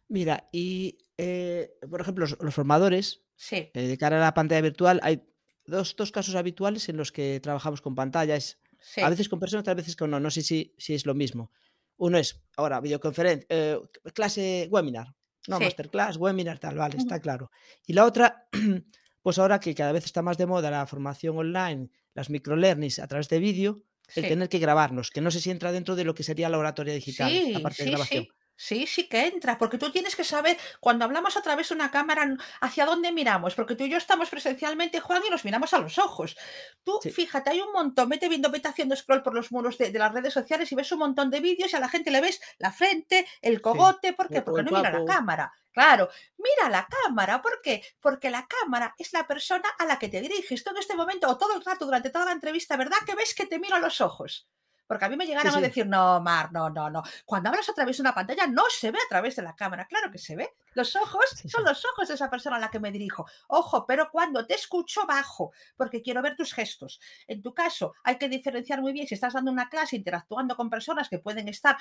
[0.08, 3.70] Mira, y eh, por ejemplo, los, formadores, sí.
[3.74, 5.22] Eh, de cara a la pantalla virtual, hay
[5.66, 8.58] dos, dos casos habituales en los que trabajamos con pantallas
[9.02, 10.20] a veces con personas, a veces con no.
[10.20, 11.52] No sé si, si es lo mismo.
[11.98, 13.80] Uno es, ahora, videoconferencia, eh,
[14.14, 15.16] clase webinar.
[15.48, 17.52] No, masterclass, webinar, tal, vale, está claro.
[17.86, 18.48] Y la otra,
[19.22, 23.08] pues ahora que cada vez está más de moda la formación online, las microlearnings a
[23.08, 23.84] través de vídeo,
[24.16, 26.58] el tener que grabarnos, que no sé si entra dentro de lo que sería la
[26.58, 28.28] oratoria digital, aparte de grabación.
[28.62, 31.92] Sí, sí que entra, porque tú tienes que saber, cuando hablamos a través de una
[31.92, 35.80] cámara, hacia dónde miramos, porque tú y yo estamos presencialmente, Juan, y nos miramos a
[35.80, 36.36] los ojos.
[36.84, 40.12] Tú, fíjate, hay un montón, vete viendo, vete haciendo scroll por los muros de, las
[40.12, 42.74] redes sociales y ves un montón de vídeos y a la gente le ves la
[42.74, 44.42] frente, el cogote, ¿por qué?
[44.42, 45.54] Porque no mira la cámara.
[45.72, 47.82] Claro, mira la cámara, ¿por qué?
[48.02, 51.30] Porque la cámara es la persona a la que te diriges tú en este momento
[51.30, 52.98] o todo el rato durante toda la entrevista, ¿verdad?
[53.06, 54.50] Que ves que te miro a los ojos.
[54.90, 57.04] Porque a mí me llegaron a decir, no, Mar, no, no, no.
[57.24, 59.86] Cuando hablas a través de una pantalla no se ve a través de la cámara.
[59.86, 60.56] Claro que se ve.
[60.74, 63.28] Los ojos son los ojos de esa persona a la que me dirijo.
[63.50, 67.00] Ojo, pero cuando te escucho bajo, porque quiero ver tus gestos.
[67.28, 70.72] En tu caso, hay que diferenciar muy bien si estás dando una clase interactuando con
[70.72, 71.78] personas que pueden estar.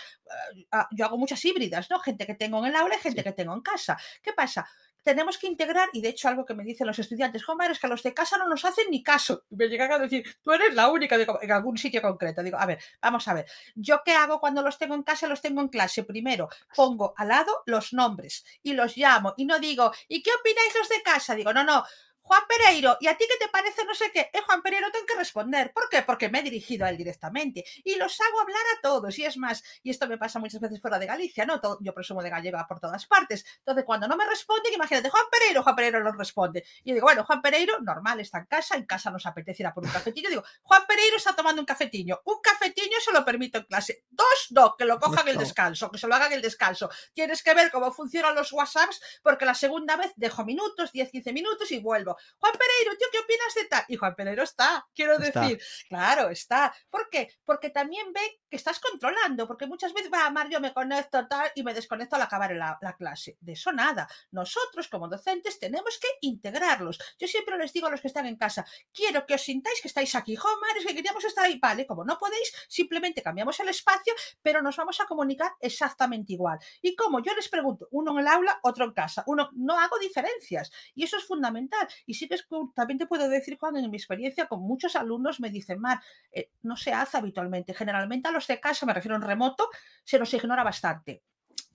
[0.55, 2.01] Eh, yo hago muchas híbridas, ¿no?
[2.01, 3.97] Gente que tengo en el aula y gente que tengo en casa.
[4.23, 4.69] ¿Qué pasa?
[5.03, 7.87] Tenemos que integrar, y de hecho algo que me dicen los estudiantes, Joder, es que
[7.87, 9.45] a los de casa no nos hacen ni caso.
[9.51, 12.43] Me llegan a decir, tú eres la única en algún sitio concreto.
[12.43, 15.41] Digo, a ver, vamos a ver, ¿yo qué hago cuando los tengo en casa los
[15.41, 16.05] tengo en clase?
[16.05, 20.75] Primero, pongo al lado los nombres y los llamo y no digo, ¿y qué opináis
[20.77, 21.35] los de casa?
[21.35, 21.85] Digo, no, no,
[22.29, 24.29] Juan Pereiro, ¿y a ti qué te parece no sé qué?
[24.35, 25.73] Eh, Juan Pereiro, tengo que responder.
[25.73, 26.03] ¿Por qué?
[26.03, 27.65] Porque me he dirigido a él directamente.
[27.85, 29.19] Y los hago hablar a todos.
[29.19, 31.59] Y es más, y esto me pasa muchas veces fuera de Galicia, ¿no?
[31.81, 33.47] yo presumo de gallega por todas partes.
[33.61, 36.67] Entonces, cuando no me responden, imagínate, Juan Pereiro, Juan Pereiro no responde.
[36.85, 39.67] Y yo digo, bueno, Juan Pereiro, normal, está en casa, en casa nos apetece ir
[39.67, 40.29] a por un cafetillo.
[40.29, 42.21] Digo, Juan Pereiro está tomando un cafetiño.
[42.27, 44.05] Un cafetiño se lo permito en clase.
[44.11, 46.91] Dos, no, que lo cojan el descanso, que se lo hagan el descanso.
[47.15, 51.33] Tienes que ver cómo funcionan los WhatsApps, porque la segunda vez dejo minutos, 10, 15
[51.33, 52.18] minutos y vuelvo.
[52.39, 53.85] Juan Pereiro, ¿qué opinas de tal?
[53.89, 56.75] Y Juan Pereiro está, quiero decir, claro, está.
[56.91, 57.33] ¿Por qué?
[57.45, 61.51] Porque también ve que estás controlando, porque muchas veces, va, Mar, yo me conecto tal
[61.55, 63.37] y me desconecto al acabar la, la clase.
[63.41, 64.09] De eso nada.
[64.31, 66.99] Nosotros, como docentes, tenemos que integrarlos.
[67.19, 69.89] Yo siempre les digo a los que están en casa, quiero que os sintáis que
[69.89, 70.37] estáis aquí.
[70.37, 71.59] Jo, es que queríamos estar ahí.
[71.59, 76.59] Vale, como no podéis, simplemente cambiamos el espacio, pero nos vamos a comunicar exactamente igual.
[76.83, 79.25] Y como yo les pregunto, uno en el aula, otro en casa.
[79.27, 80.71] Uno, no hago diferencias.
[80.95, 81.87] Y eso es fundamental.
[82.09, 82.37] Y sí que
[82.75, 86.01] también te puedo decir cuando en mi experiencia con muchos alumnos me dicen, Mar,
[86.33, 87.75] eh, no se hace habitualmente.
[87.75, 89.69] Generalmente a los de casa, me refiero en remoto,
[90.05, 91.23] se nos ignora bastante.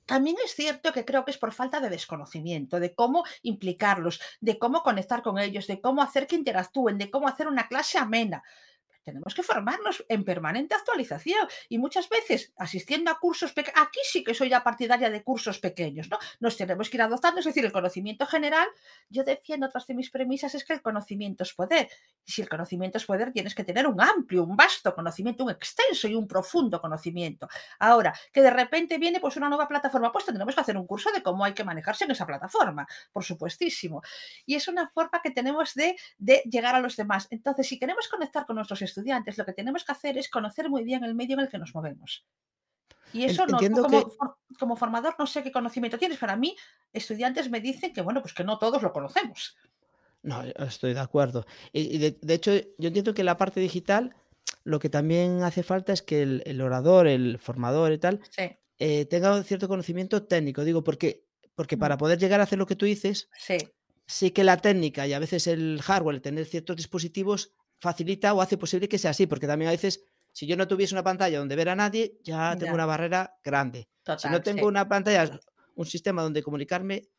[0.08, 4.58] También es cierto que creo que es por falta de desconocimiento, de cómo implicarlos, de
[4.58, 8.44] cómo conectar con ellos, de cómo hacer que interactúen, de cómo hacer una clase amena
[9.04, 14.24] tenemos que formarnos en permanente actualización y muchas veces asistiendo a cursos pequeños, aquí sí
[14.24, 16.18] que soy ya partidaria de cursos pequeños, ¿no?
[16.40, 18.68] Nos tenemos que ir adoptando, es decir, el conocimiento general,
[19.10, 21.90] yo defiendo otras de mis premisas es que el conocimiento es poder.
[22.26, 25.52] Y si el conocimiento es poder, tienes que tener un amplio, un vasto conocimiento, un
[25.52, 27.48] extenso y un profundo conocimiento.
[27.80, 31.12] Ahora, que de repente viene pues una nueva plataforma, pues tendremos que hacer un curso
[31.12, 34.02] de cómo hay que manejarse en esa plataforma, por supuestísimo.
[34.46, 37.28] Y es una forma que tenemos de, de llegar a los demás.
[37.32, 40.84] Entonces, si queremos conectar con nuestros estudiantes, lo que tenemos que hacer es conocer muy
[40.84, 42.26] bien el medio en el que nos movemos.
[43.14, 44.12] Y eso no, como,
[44.58, 46.18] como, formador no sé qué conocimiento tienes.
[46.18, 46.56] Para mí,
[46.92, 49.56] estudiantes me dicen que, bueno, pues que no todos lo conocemos.
[50.24, 51.46] No, estoy de acuerdo.
[51.72, 54.16] Y, de, hecho, yo entiendo que la parte digital,
[54.64, 58.22] lo que también hace falta es que el, orador, el formador y tal,
[58.80, 60.64] eh, tenga un cierto conocimiento técnico.
[60.64, 63.58] Digo, porque, porque para poder llegar a hacer lo que tú dices, sí
[64.06, 67.54] sí que la técnica y a veces el hardware, el tener ciertos dispositivos,
[67.84, 70.96] facilita o hace posible que sea así, porque también a veces, si yo no tuviese
[70.96, 72.74] una pantalla donde ver a nadie, ya tengo Ya.
[72.74, 73.90] una barrera grande.
[74.04, 74.66] Total, si no tengo sí.
[74.66, 75.40] una pantalla,
[75.76, 77.10] un sistema donde comunicarme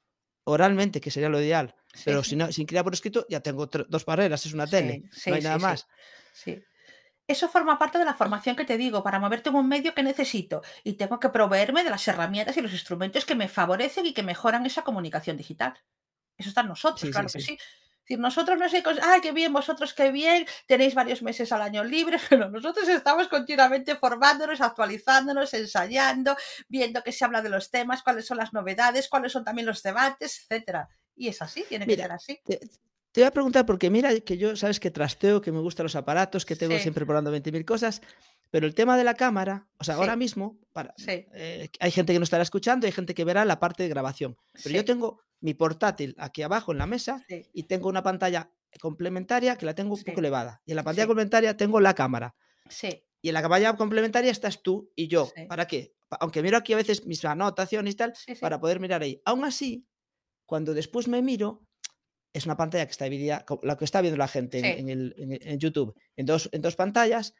[0.44, 3.66] oralmente, que sería lo ideal, Sí, pero si no, sin crear por escrito, ya tengo
[3.66, 5.86] dos barreras, es una tele, no hay nada más.
[6.32, 6.60] Sí.
[7.26, 10.02] Eso forma parte de la formación que te digo, para moverte en un medio que
[10.02, 14.12] necesito y tengo que proveerme de las herramientas y los instrumentos que me favorecen y
[14.12, 15.72] que mejoran esa comunicación digital.
[16.36, 17.46] Eso está en nosotros, Sí, sí, claro que sí.
[17.46, 17.58] sí.
[18.04, 21.82] Decir, nosotros no sé, ay, qué bien, vosotros qué bien, tenéis varios meses al año
[21.84, 26.36] libre, pero nosotros estamos continuamente formándonos, actualizándonos, ensayando,
[26.68, 29.82] viendo qué se habla de los temas, cuáles son las novedades, cuáles son también los
[29.82, 30.88] debates, etcétera.
[31.16, 32.40] Y es así, tiene que Mira, ser así.
[32.44, 32.58] Te,
[33.12, 35.96] te voy a preguntar, porque mira que yo, sabes que trasteo, que me gustan los
[35.96, 36.82] aparatos, que tengo Sí.
[36.82, 38.02] siempre probando 20.000 cosas,
[38.50, 40.00] pero el tema de la cámara, o sea, Sí.
[40.00, 43.44] ahora mismo, para, Sí, eh, hay gente que no estará escuchando, hay gente que verá
[43.44, 47.42] la parte de grabación, pero yo tengo mi portátil aquí abajo en la mesa sí,
[47.52, 50.04] y tengo una pantalla complementaria que la tengo un Sí.
[50.04, 50.62] poco elevada.
[50.66, 51.08] Y en la pantalla Sí.
[51.08, 52.34] complementaria tengo la cámara.
[52.68, 55.30] sí, Y en la pantalla complementaria estás tú y yo.
[55.48, 55.94] ¿Para qué?
[56.20, 59.20] Aunque miro aquí a veces mis anotaciones y tal, para poder mirar ahí.
[59.24, 59.86] Aún así,
[60.46, 61.62] cuando después me miro,
[62.34, 64.70] es una pantalla que está dividida, la que está viendo la gente en, Sí.
[64.80, 67.34] en el- en- en YouTube, en dos, en dos pantallas.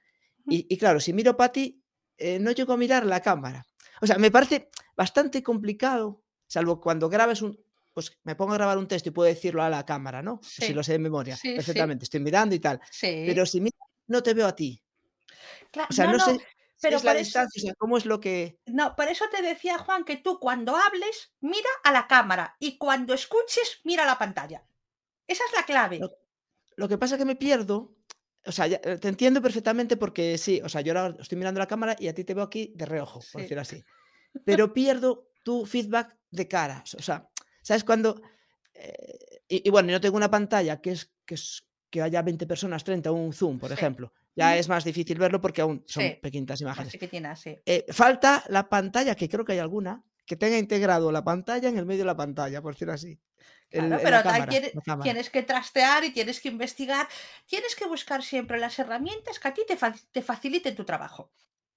[0.46, 1.82] Y claro, si miro para ti,
[2.16, 3.66] eh, no llego a mirar la cámara.
[4.00, 7.58] O sea, me parece bastante complicado, salvo cuando grabes un...
[7.94, 10.40] Pues me pongo a grabar un texto y puedo decirlo a la cámara, ¿no?
[10.42, 11.54] Si lo sé de memoria, Sí, sí.
[11.54, 12.04] perfectamente.
[12.04, 12.80] Estoy mirando y tal.
[12.90, 13.22] Sí.
[13.26, 13.76] Pero si miro,
[14.08, 14.82] no te veo a ti.
[15.72, 16.40] Cla- O sea, no, no, no, sé
[16.82, 18.58] pero es la eso- distancia, cómo es lo que...
[18.66, 22.76] No, por eso te decía Juan que tú cuando hables mira a la cámara y
[22.78, 24.66] cuando escuches mira a la pantalla.
[25.26, 26.00] Esa es la clave.
[26.00, 26.10] Lo-
[26.76, 27.94] Lo que pasa es que me pierdo.
[28.44, 31.60] O sea, ya, eh, te entiendo perfectamente porque sí, o sea, yo ahora estoy mirando
[31.60, 33.42] la cámara y a ti te veo aquí de reojo, por Sí.
[33.42, 33.82] decirlo así.
[34.44, 36.82] Pero pierdo tu feedback de cara.
[36.98, 37.30] O sea,
[37.64, 38.20] ¿sabes cuando?
[38.74, 42.46] eh, y, y bueno, yo tengo una pantalla que es, que es que haya 20
[42.46, 43.74] personas, 30, un zoom, por Sí.
[43.74, 44.12] ejemplo.
[44.36, 46.18] Ya es más difícil verlo porque aún son Sí.
[46.20, 46.92] pequeñitas imágenes.
[47.36, 47.56] sí.
[47.64, 51.78] Eh, falta la pantalla, que creo que hay alguna, que tenga integrado la pantalla en
[51.78, 53.20] el medio de la pantalla, por decirlo así.
[53.70, 54.52] Claro, en pero cámara,
[55.02, 57.06] tienes que trastear y tienes que investigar.
[57.46, 61.32] Tienes que buscar siempre las herramientas que a ti te, fa- te faciliten tu trabajo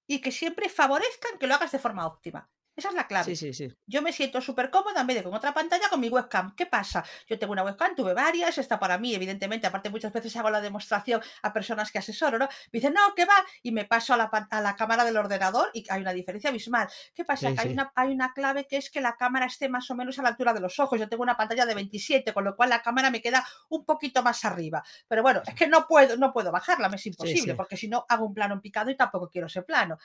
[0.07, 2.49] y que siempre favorezcan que lo hagas de forma óptima.
[2.77, 3.35] Esa es la clave.
[3.35, 3.75] Sí, sí, sí.
[3.87, 6.53] Yo me siento súper cómoda en vez de con otra pantalla con mi webcam.
[6.55, 7.03] ¿Qué pasa?
[7.27, 10.61] Yo tengo una webcam, tuve varias, esta para mí, evidentemente, aparte muchas veces hago la
[10.61, 12.45] demostración a personas que asesoro, ¿no?
[12.45, 13.33] Me dicen, no, ¿qué va?
[13.63, 16.51] Y me paso a la, pan- a la cámara del ordenador y hay una diferencia
[16.51, 16.87] abismal.
[17.15, 17.49] ¿Qué pasa?
[17.49, 17.73] Sí, que hay sí.
[17.73, 20.29] una, hay una clave que es que la cámara esté más o menos a la
[20.29, 20.99] altura de los ojos.
[20.99, 24.21] Yo tengo una pantalla de 27, con lo cual la cámara me queda un poquito
[24.21, 24.83] más arriba.
[25.07, 27.57] Pero bueno, es que no puedo, no puedo bajarla, me es imposible, sí.
[27.57, 29.97] porque si no hago un plano en picado y tampoco quiero ese plano.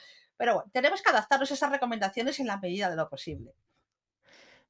[0.43, 3.55] Pero bueno, tenemos que adaptarnos a esas recomendaciones en la medida de lo posible.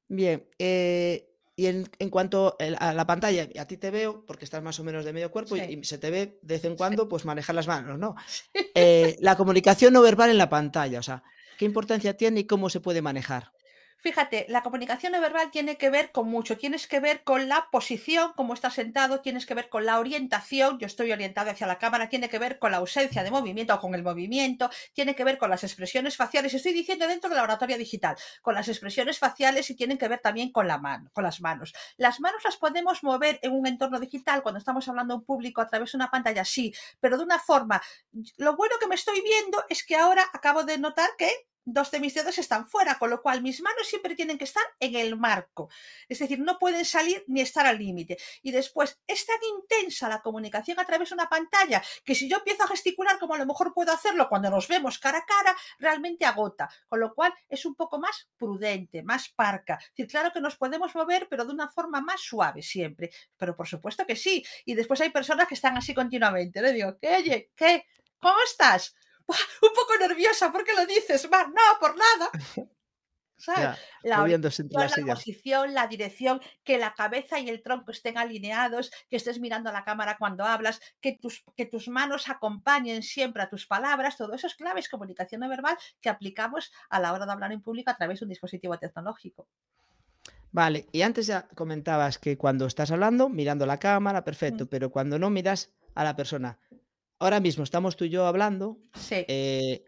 [0.06, 4.62] Bien, eh, y en, en cuanto a la pantalla, a ti te veo, porque estás
[4.62, 5.78] más o menos de medio cuerpo y- Sí.
[5.80, 6.76] y, se te ve de vez en Sí.
[6.76, 8.14] cuando, pues manejar las manos, ¿no?
[8.74, 11.22] Eh, la comunicación no verbal en la pantalla, o sea,
[11.56, 13.50] ¿qué importancia tiene y cómo se puede manejar?
[14.02, 17.68] Fíjate, la comunicación no verbal tiene que ver con mucho, tienes que ver con la
[17.70, 21.78] posición, cómo estás sentado, tienes que ver con la orientación, yo estoy orientado hacia la
[21.78, 25.22] cámara, tiene que ver con la ausencia de movimiento o con el movimiento, tiene que
[25.22, 29.20] ver con las expresiones faciales, estoy diciendo dentro de la oratoria digital, con las expresiones
[29.20, 31.72] faciales y tienen que ver también con la mano, con las manos.
[31.96, 35.60] Las manos las podemos mover en un entorno digital cuando estamos hablando a un público
[35.60, 37.80] a través de una pantalla, sí, pero de una forma.
[38.36, 41.30] Lo bueno que me estoy viendo es que ahora acabo de notar que
[41.64, 44.64] dos de mis dedos están fuera, con lo cual mis manos siempre tienen que estar
[44.80, 45.68] en el marco.
[46.08, 48.18] Es decir, no pueden salir ni estar al límite.
[48.42, 52.38] Y después, es tan intensa la comunicación a través de una pantalla que si yo
[52.38, 55.56] empiezo a gesticular como a lo mejor puedo hacerlo cuando nos vemos cara a cara,
[55.78, 56.68] realmente agota.
[56.88, 59.78] Con lo cual, es un poco más prudente, más parca.
[59.80, 63.10] Es decir, claro que nos podemos mover, pero de una forma más suave siempre.
[63.36, 64.44] Pero por supuesto que sí.
[64.64, 66.60] Y después hay personas que están así continuamente.
[66.60, 67.86] Le digo, ¿qué?
[68.18, 68.94] ¿Cómo estás?
[69.62, 71.48] Un poco nerviosa, ¿por qué lo dices, Mar?
[71.48, 72.30] No, por nada.
[73.36, 73.60] ¿Sabes?
[73.60, 79.16] Ya, La orientación, posición, la dirección, que la cabeza y el tronco estén alineados, que
[79.16, 83.50] estés mirando a la cámara cuando hablas, que tus, que tus manos acompañen siempre a
[83.50, 87.26] tus palabras, todo eso es clave, es comunicación no verbal que aplicamos a la hora
[87.26, 89.48] de hablar en público a través de un dispositivo tecnológico.
[90.52, 94.68] Vale, y antes ya comentabas que cuando estás hablando, mirando la cámara, perfecto, Mm.
[94.68, 96.60] pero cuando no miras a la persona.
[97.22, 99.84] Ahora mismo estamos tú y yo hablando, Sí, eh,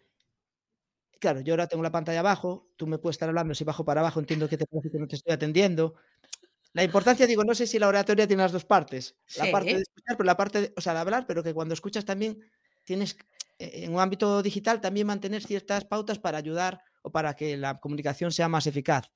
[1.19, 4.03] claro, yo ahora tengo la pantalla abajo, tú me puedes estar hablando, si bajo para
[4.03, 5.97] abajo entiendo que te parece que no te estoy atendiendo.
[6.75, 9.83] La importancia, digo, no sé si la oratoria tiene las dos partes, la parte de
[9.83, 12.41] escuchar, pero la parte, de, o sea, de hablar, pero que cuando escuchas también
[12.85, 13.17] tienes,
[13.59, 17.81] eh, en un ámbito digital, también mantener ciertas pautas para ayudar o para que la
[17.81, 19.11] comunicación sea más eficaz.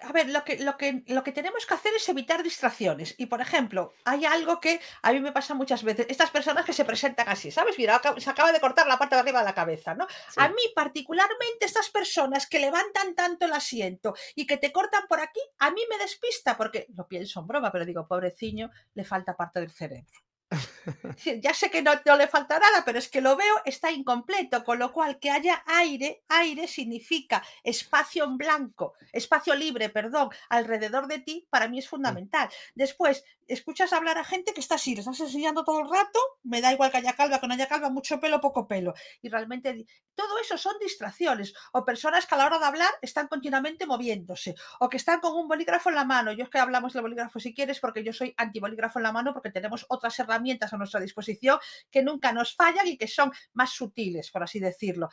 [0.00, 3.14] A ver, lo que, lo, que, lo que tenemos que hacer es evitar distracciones.
[3.18, 6.06] Y, por ejemplo, hay algo que a mí me pasa muchas veces.
[6.08, 7.78] Estas personas que se presentan así, ¿sabes?
[7.78, 10.06] Mira, se acaba de cortar la parte de arriba de la cabeza, ¿no?
[10.36, 15.20] A mí, particularmente, estas personas que levantan tanto el asiento y que te cortan por
[15.20, 19.36] aquí, a mí me despista, porque lo pienso en broma, pero digo, pobreciño, le falta
[19.36, 20.20] parte del cerebro.
[21.42, 24.78] Ya sé que no, le falta nada, pero es que lo veo, está incompleto, con
[24.78, 31.18] lo cual que haya aire, aire significa espacio en blanco, espacio libre, perdón, alrededor de
[31.20, 32.48] ti, para mí es fundamental.
[32.74, 36.60] Después, escuchas hablar a gente que está así, le estás enseñando todo el rato, me
[36.60, 38.94] da igual que haya calva, que no haya calva, mucho pelo, poco pelo.
[39.22, 43.28] Y realmente todo eso son distracciones, o personas que a la hora de hablar están
[43.28, 46.32] continuamente moviéndose, o que están con un bolígrafo en la mano.
[46.32, 49.32] Yo es que hablamos del bolígrafo si quieres, porque yo soy anti-bolígrafo en la mano,
[49.32, 51.58] porque tenemos otras herramientas a nuestra disposición
[51.90, 55.08] que nunca nos fallan y que son más sutiles, por así decirlo.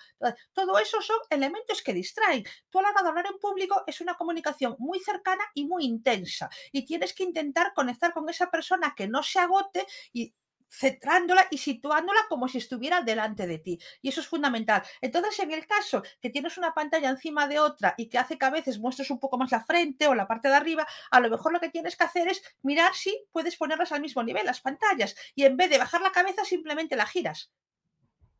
[0.53, 2.43] todo eso son elementos que distraen.
[2.69, 5.85] Tú a la hora de hablar en público es una comunicación muy cercana y muy
[5.85, 10.33] intensa, y tienes que intentar conectar con esa persona que no se agote y
[10.73, 13.79] centrándola y situándola como si estuviera delante de ti.
[14.01, 14.83] Y eso es fundamental.
[15.01, 18.45] Entonces, en el caso que tienes una pantalla encima de otra y que hace que
[18.45, 21.29] a veces muestres un poco más la frente o la parte de arriba, a lo
[21.29, 24.61] mejor lo que tienes que hacer es mirar si puedes ponerlas al mismo nivel, las
[24.61, 27.51] pantallas, y en vez de bajar la cabeza, simplemente la giras.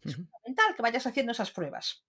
[0.01, 2.03] Es fundamental que vayas haciendo esas pruebas.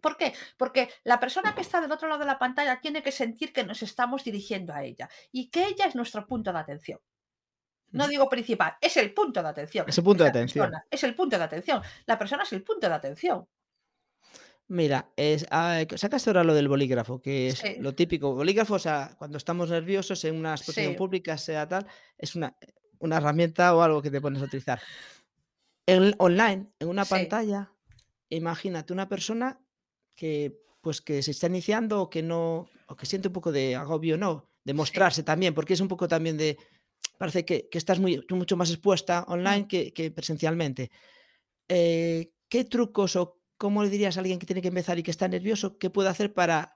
[0.00, 0.34] ¿Por qué?
[0.56, 3.64] Porque la persona que está del otro lado de la pantalla tiene que sentir que
[3.64, 7.00] nos estamos dirigiendo a ella y que ella es nuestro punto de atención.
[7.92, 9.84] No digo principal, es el punto de atención.
[9.88, 10.72] Es el punto de atención.
[10.90, 11.82] es el punto de atención.
[12.06, 13.46] La persona es el punto de atención.
[14.68, 18.34] Mira, es, ah, sacaste ahora lo del bolígrafo, que es lo típico.
[18.34, 21.86] Bolígrafo, o sea, cuando estamos nerviosos en una exposición pública, sea tal,
[22.16, 22.56] es una,
[22.98, 24.80] una, herramienta o algo que te pones a utilizar.
[25.84, 27.70] En, online, en una pantalla,
[28.30, 29.60] imagínate una persona
[30.14, 33.76] que pues que se está iniciando o que no, o que siente un poco de
[33.76, 36.58] agobio, no, de mostrarse también, porque es un poco también de,
[37.22, 39.30] parece que, estás muy, mucho más expuesta mm.
[39.30, 40.90] online que, presencialmente.
[41.68, 45.12] Eh, ¿Qué trucos o cómo le dirías a alguien que tiene que empezar y que
[45.12, 46.74] está nervioso, qué puede hacer para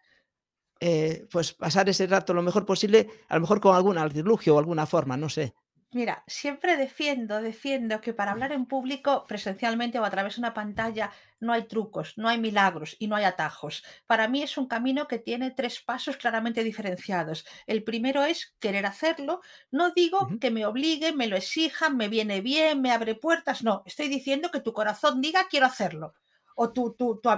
[0.78, 4.58] eh, pues pasar ese rato lo mejor posible, a lo mejor con algún artilugio o
[4.60, 5.52] alguna forma, no sé?
[5.92, 10.52] Mira, siempre defiendo, defiendo que para hablar en público, presencialmente o a través de una
[10.52, 11.10] pantalla,
[11.40, 13.82] no hay trucos, no hay milagros y no hay atajos.
[14.06, 17.46] Para mí es un camino que tiene tres pasos claramente diferenciados.
[17.66, 19.40] El primero es querer hacerlo.
[19.70, 23.62] No digo que me obliguen, me lo exijan, me viene bien, me abre puertas.
[23.62, 26.14] No, estoy diciendo que tu corazón diga quiero hacerlo
[26.56, 27.30] o tu, tu, tu,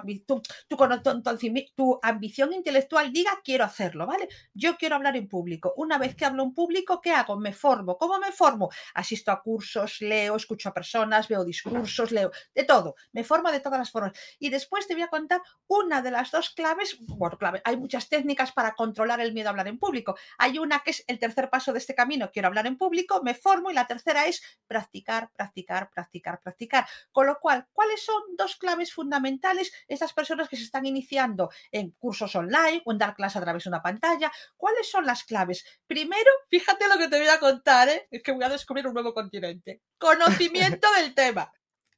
[1.77, 4.29] tu, ambición intelectual diga quiero hacerlo, ¿vale?
[4.55, 5.75] Yo quiero hablar en público.
[5.77, 7.37] Una vez que hablo en público, ¿qué hago?
[7.37, 7.99] Me formo.
[7.99, 8.71] ¿Cómo me formo?
[8.95, 12.95] Asisto a cursos, leo, escucho a personas, veo discursos, leo, de todo.
[13.13, 14.13] Me formo de todas las formas.
[14.39, 18.09] Y después te voy a contar una de las dos claves, bueno, clave, hay muchas
[18.09, 20.17] técnicas para controlar el miedo a hablar en público.
[20.39, 23.35] Hay una que es el tercer paso de este camino, quiero hablar en público, me
[23.35, 26.87] formo y la tercera es practicar, practicar, practicar, practicar.
[27.11, 29.08] Con lo cual, ¿cuáles son dos claves fundamentales?
[29.09, 33.43] Fundamentales estas personas que se están iniciando en cursos online o en dar clase a
[33.43, 34.31] través de una pantalla.
[34.57, 35.65] ¿Cuáles son las claves?
[35.87, 38.07] Primero, fíjate lo que te voy a contar, ¿eh?
[38.11, 39.81] es que voy a descubrir un nuevo continente.
[39.97, 41.51] Conocimiento del tema.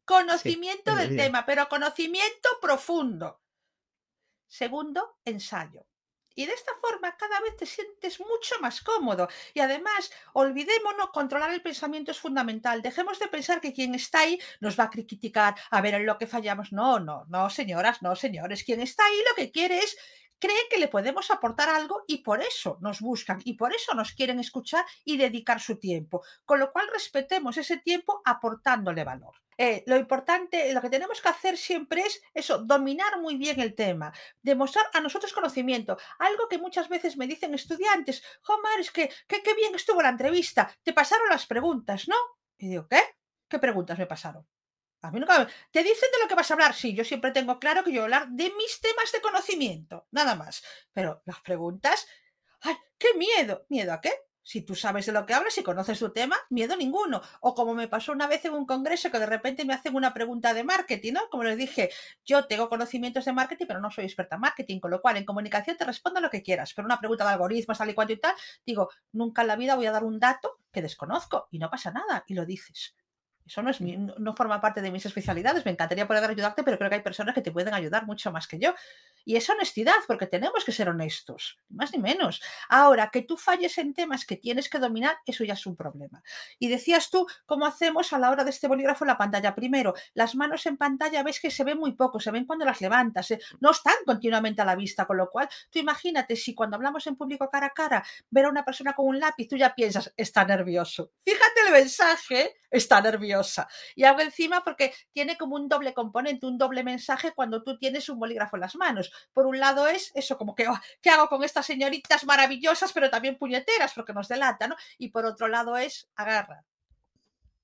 [0.04, 3.40] Conocimiento del tema, pero conocimiento profundo.
[4.48, 5.86] Segundo, ensayo.
[6.34, 9.28] Y de esta forma cada vez te sientes mucho más cómodo.
[9.54, 12.82] Y además, olvidémonos, controlar el pensamiento es fundamental.
[12.82, 16.18] Dejemos de pensar que quien está ahí nos va a criticar, a ver en lo
[16.18, 16.72] que fallamos.
[16.72, 18.64] No, no, no, señoras, no, señores.
[18.64, 19.96] Quien está ahí lo que quiere es
[20.40, 24.12] cree que le podemos aportar algo y por eso nos buscan y por eso nos
[24.12, 26.22] quieren escuchar y dedicar su tiempo.
[26.44, 29.34] Con lo cual respetemos ese tiempo aportándole valor.
[29.56, 33.74] Eh, lo importante, lo que tenemos que hacer siempre es eso, dominar muy bien el
[33.74, 34.10] tema,
[34.40, 35.98] demostrar a nosotros conocimiento.
[36.18, 40.74] Algo que muchas veces me dicen estudiantes, Omar, es que qué bien estuvo la entrevista,
[40.82, 42.16] te pasaron las preguntas, ¿no?
[42.56, 43.02] Y digo, ¿qué?
[43.48, 44.46] ¿Qué preguntas me pasaron?
[45.02, 46.74] A mí nunca ¿Te dicen de lo que vas a hablar?
[46.74, 50.06] Sí, yo siempre tengo claro que yo voy a hablar de mis temas de conocimiento,
[50.10, 50.62] nada más.
[50.92, 52.06] Pero las preguntas,
[52.60, 53.64] ¡ay, qué miedo!
[53.68, 54.12] ¿Miedo a qué?
[54.42, 57.22] Si tú sabes de lo que hablas y conoces tu tema, miedo ninguno.
[57.40, 60.12] O como me pasó una vez en un congreso que de repente me hacen una
[60.12, 61.28] pregunta de marketing, ¿no?
[61.30, 61.90] Como les dije,
[62.24, 65.24] yo tengo conocimientos de marketing, pero no soy experta en marketing, con lo cual en
[65.24, 66.72] comunicación te respondo lo que quieras.
[66.74, 68.34] Pero una pregunta de algoritmos, tal y cual y tal,
[68.66, 71.90] digo, nunca en la vida voy a dar un dato que desconozco y no pasa
[71.92, 72.96] nada y lo dices.
[73.46, 75.64] Eso no, es no forma parte de mis especialidades.
[75.64, 78.46] Me encantaría poder ayudarte, pero creo que hay personas que te pueden ayudar mucho más
[78.46, 78.74] que yo.
[79.24, 82.40] Y es honestidad, porque tenemos que ser honestos, más ni menos.
[82.68, 86.22] Ahora, que tú falles en temas que tienes que dominar, eso ya es un problema.
[86.58, 89.54] Y decías tú, ¿cómo hacemos a la hora de este bolígrafo la pantalla?
[89.54, 92.80] Primero, las manos en pantalla ves que se ven muy poco, se ven cuando las
[92.80, 93.40] levantas, ¿eh?
[93.60, 97.16] no están continuamente a la vista, con lo cual tú imagínate si cuando hablamos en
[97.16, 100.44] público cara a cara, ver a una persona con un lápiz, tú ya piensas, está
[100.44, 101.12] nervioso.
[101.24, 103.68] Fíjate el mensaje, está nerviosa.
[103.94, 108.08] Y hago encima porque tiene como un doble componente, un doble mensaje cuando tú tienes
[108.08, 109.09] un bolígrafo en las manos.
[109.32, 113.10] Por un lado es eso, como que, oh, ¿qué hago con estas señoritas maravillosas, pero
[113.10, 114.76] también puñeteras, porque nos delata, ¿no?
[114.98, 116.64] Y por otro lado es, agarra.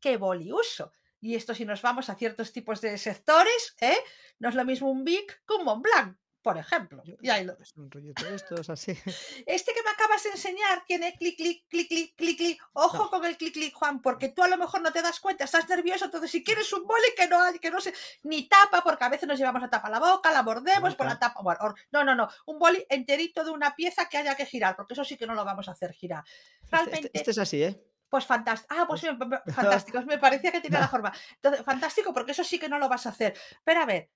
[0.01, 0.93] ¿Qué boli uso?
[1.21, 3.97] Y esto si nos vamos a ciertos tipos de sectores, ¿eh?
[4.39, 6.17] no es lo mismo un Bic que un Montblanc
[6.47, 7.03] por ejemplo.
[7.21, 7.59] Y ahí lo...
[7.59, 8.93] Es un rollito de estos así.
[9.47, 12.63] Este que me acabas de enseñar tiene clic, clic, clic, clic, clic, clic.
[12.75, 13.11] Ojo No.
[13.11, 15.69] con el clic, clic, Juan, porque tú a lo mejor no te das cuenta, estás
[15.69, 17.93] nervioso, entonces si quieres un boli que no hay, que no se,
[18.23, 21.07] ni tapa, porque a veces nos llevamos la tapa a la boca, la mordemos por
[21.07, 21.27] la Boca.
[21.35, 21.43] tapa.
[21.43, 24.95] Bueno, no, no, no, un boli enterito de una pieza que haya que girar, porque
[24.95, 26.23] eso sí que no lo vamos a hacer girar.
[26.63, 27.83] Este, Realmente, este- este es así, ¿eh?
[28.09, 28.73] pues fantástico.
[28.79, 30.01] Ah, pues me- fantástico.
[30.03, 31.13] Me parecía que tenía la forma.
[31.43, 33.37] Entonces, fantástico, porque eso sí que no lo vas a hacer.
[33.65, 34.11] Pero a ver,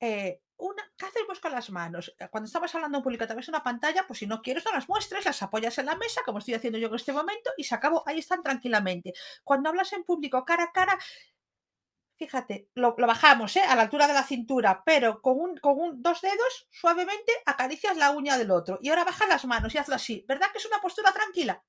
[0.00, 2.14] eh, una, ¿qué hacemos con las manos?
[2.18, 4.72] Eh, Cuando estamos hablando en público, te ves una pantalla, pues si no quieres, no
[4.72, 7.64] las muestres, las apoyas en la mesa, como estoy haciendo yo en este momento, y
[7.64, 8.02] se acabó.
[8.06, 9.12] Ahí están tranquilamente.
[9.44, 10.98] Cuando hablas en público cara a cara,
[12.16, 13.62] fíjate, lo, lo bajamos ¿eh?
[13.62, 17.96] a la altura de la cintura, pero con, un, con un, dos dedos, suavemente acaricias
[17.96, 18.78] la uña del otro.
[18.80, 20.24] Y ahora bajas las manos y hazlo así.
[20.28, 21.62] ¿Verdad que es una postura tranquila?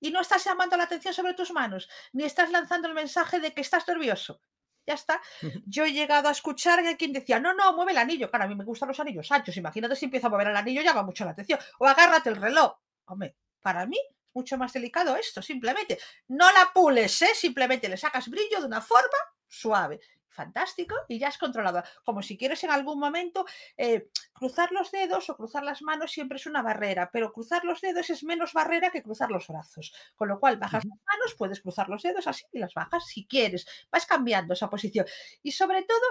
[0.00, 3.54] y no estás llamando la atención sobre tus manos, ni estás lanzando el mensaje de
[3.54, 4.40] que estás nervioso.
[4.86, 5.20] Ya está.
[5.66, 8.28] Yo he llegado a escuchar que quien decía, no, no, mueve el anillo.
[8.28, 9.56] Claro, a mí me gustan los anillos anchos.
[9.56, 11.58] Imagínate si empiezo a mover el anillo, llama mucho la atención.
[11.78, 12.74] O agárrate el reloj.
[13.06, 15.98] Hombre, para mí es mucho más delicado esto, simplemente.
[16.28, 17.34] No la pules, ¿eh?
[17.34, 19.16] Simplemente le sacas brillo de una forma
[19.46, 20.00] suave.
[20.34, 21.82] Fantástico, y ya has controlado.
[22.04, 26.36] Como si quieres en algún momento eh, cruzar los dedos o cruzar las manos siempre
[26.38, 29.94] es una barrera, pero cruzar los dedos es menos barrera que cruzar los brazos.
[30.16, 33.26] Con lo cual, bajas las manos, puedes cruzar los dedos así y las bajas si
[33.26, 33.64] quieres.
[33.92, 35.06] Vas cambiando esa posición.
[35.42, 36.04] Y sobre todo,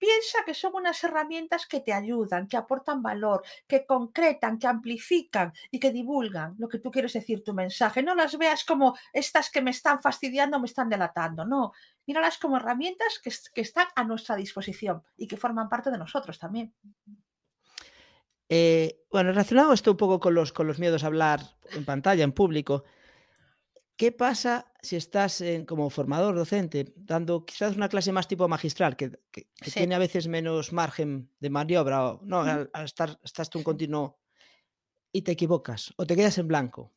[0.00, 5.52] piensa que son unas herramientas que te ayudan, que aportan valor, que concretan, que amplifican
[5.70, 8.02] y que divulgan lo que tú quieres decir, tu mensaje.
[8.02, 11.44] No las veas como estas que me están fastidiando, me están delatando.
[11.44, 11.72] No,
[12.06, 15.98] míralas como herramientas que, es- que están a nuestra disposición y que forman parte de
[15.98, 16.74] nosotros también.
[18.48, 21.40] Eh, bueno, relacionado esto un poco con los, con los miedos a hablar
[21.72, 22.84] en pantalla, en público,
[24.00, 28.96] ¿qué pasa si estás en- como formador docente, dando quizás una clase más tipo magistral,
[28.96, 29.80] que, que- que Sí.
[29.80, 33.64] tiene a veces menos margen de maniobra, o no, al, al estar, estás tú en
[33.64, 34.18] continuo
[35.12, 36.94] y te equivocas o te quedas en blanco?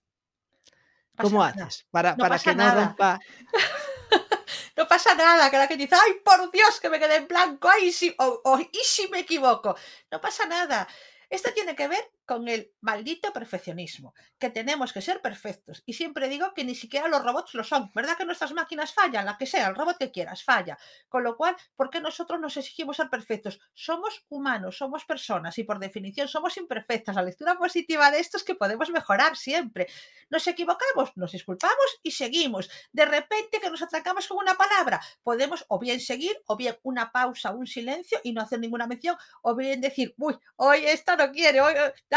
[1.13, 1.65] Pasa ¿Cómo nada.
[1.65, 1.85] haces?
[1.91, 2.85] Para, No para pasa que no nada.
[2.87, 3.19] rompa.
[4.77, 7.67] No pasa nada, que la que dice, ay, por Dios, que me quedé en blanco,
[7.69, 9.75] ay, o, o, y si me equivoco.
[10.09, 10.87] No pasa nada.
[11.29, 15.83] Esto tiene que ver con el maldito perfeccionismo, que tenemos que ser perfectos.
[15.85, 17.91] Y siempre digo que ni siquiera los robots lo son.
[17.93, 19.27] ¿Verdad que nuestras máquinas fallan?
[19.27, 20.75] La que sea, el robot que quieras, falla.
[21.09, 23.59] Con lo cual, ¿por qué nosotros nos exigimos ser perfectos?
[23.75, 27.15] Somos humanos, somos personas y por definición somos imperfectas.
[27.15, 29.85] La lectura positiva de esto es que podemos mejorar siempre.
[30.31, 32.67] Nos equivocamos, nos disculpamos y seguimos.
[32.91, 37.11] De repente que nos atracamos con una palabra, podemos o bien seguir, o bien una
[37.11, 41.31] pausa, un silencio y no hacer ninguna mención, o bien decir, uy, hoy esta no
[41.31, 41.75] quiere, hoy,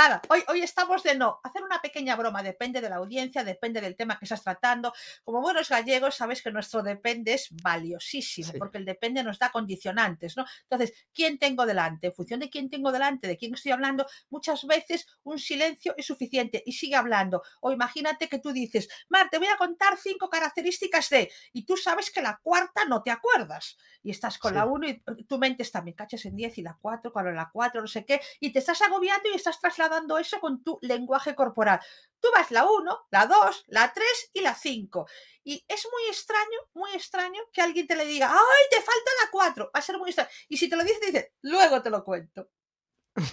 [0.08, 1.40] nada, hoy, hoy estamos de no.
[1.42, 4.92] Hacer una pequeña broma, depende de la audiencia, depende del tema que estás tratando.
[5.24, 8.58] Como buenos gallegos, sabes que nuestro depende es valiosísimo, Sí.
[8.58, 10.44] porque el depende nos da condicionantes, ¿no?
[10.62, 12.08] Entonces, ¿quién tengo delante?
[12.08, 16.06] En función de quién tengo delante, de quién estoy hablando, muchas veces un silencio es
[16.06, 17.42] suficiente y sigue hablando.
[17.60, 21.76] O imagínate que tú dices, Mar, te voy a contar cinco características de, y tú
[21.76, 23.76] sabes que la cuarta no te acuerdas.
[24.02, 24.68] Y estás con la Sí.
[24.70, 27.80] uno y tu mente está, me cachas en 10 y la cuatro, con la cuatro,
[27.80, 29.85] no sé qué, y te estás agobiando y estás trasladando
[30.18, 31.80] eso con tu lenguaje corporal.
[32.20, 35.06] Tú vas la 1, la 2, la 3 y la 5.
[35.44, 39.30] Y es muy extraño, muy extraño que alguien te le diga, ¡ay, te falta la
[39.30, 39.70] 4!
[39.74, 40.30] Va a ser muy extraño.
[40.48, 42.48] Y si te lo dice, te dice, luego te lo cuento.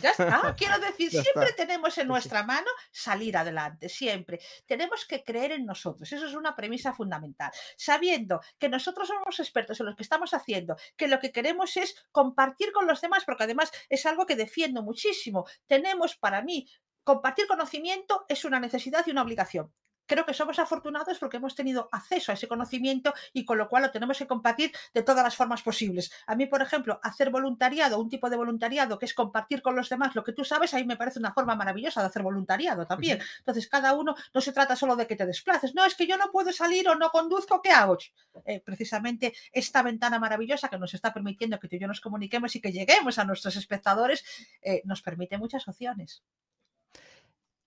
[0.01, 0.55] Ya está.
[0.57, 1.65] Quiero decir, Ya siempre está.
[1.65, 4.39] tenemos en nuestra mano salir adelante, siempre.
[4.65, 6.11] Tenemos que creer en nosotros.
[6.11, 7.51] Eso es una premisa fundamental.
[7.77, 11.95] Sabiendo que nosotros somos expertos en lo que estamos haciendo, que lo que queremos es
[12.11, 15.45] compartir con los demás, porque además es algo que defiendo muchísimo.
[15.67, 16.67] Tenemos para mí,
[17.03, 19.73] compartir conocimiento es una necesidad y una obligación
[20.05, 23.83] creo que somos afortunados porque hemos tenido acceso a ese conocimiento y con lo cual
[23.83, 26.11] lo tenemos que compartir de todas las formas posibles.
[26.27, 29.89] A mí, por ejemplo, hacer voluntariado, un tipo de voluntariado que es compartir con los
[29.89, 32.85] demás lo que tú sabes, a mí me parece una forma maravillosa de hacer voluntariado
[32.85, 33.19] también.
[33.39, 36.17] Entonces, cada uno no se trata solo de que te desplaces, no, es que yo
[36.17, 37.97] no puedo salir o no conduzco, ¿qué hago?
[38.45, 42.55] Eh, precisamente esta ventana maravillosa que nos está permitiendo que tú y yo nos comuniquemos
[42.55, 44.23] y que lleguemos a nuestros espectadores,
[44.61, 46.23] eh, nos permite muchas opciones.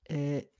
[0.09, 0.51] Eh,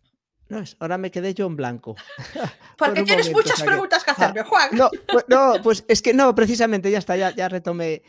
[0.49, 1.97] no es, ahora me quedé yo en blanco.
[2.79, 4.71] Porque tienes muchas preguntas que hacerme, Juan.
[4.73, 8.03] No, pues, no, pues es que no, precisamente ya está, ya, ya retomé.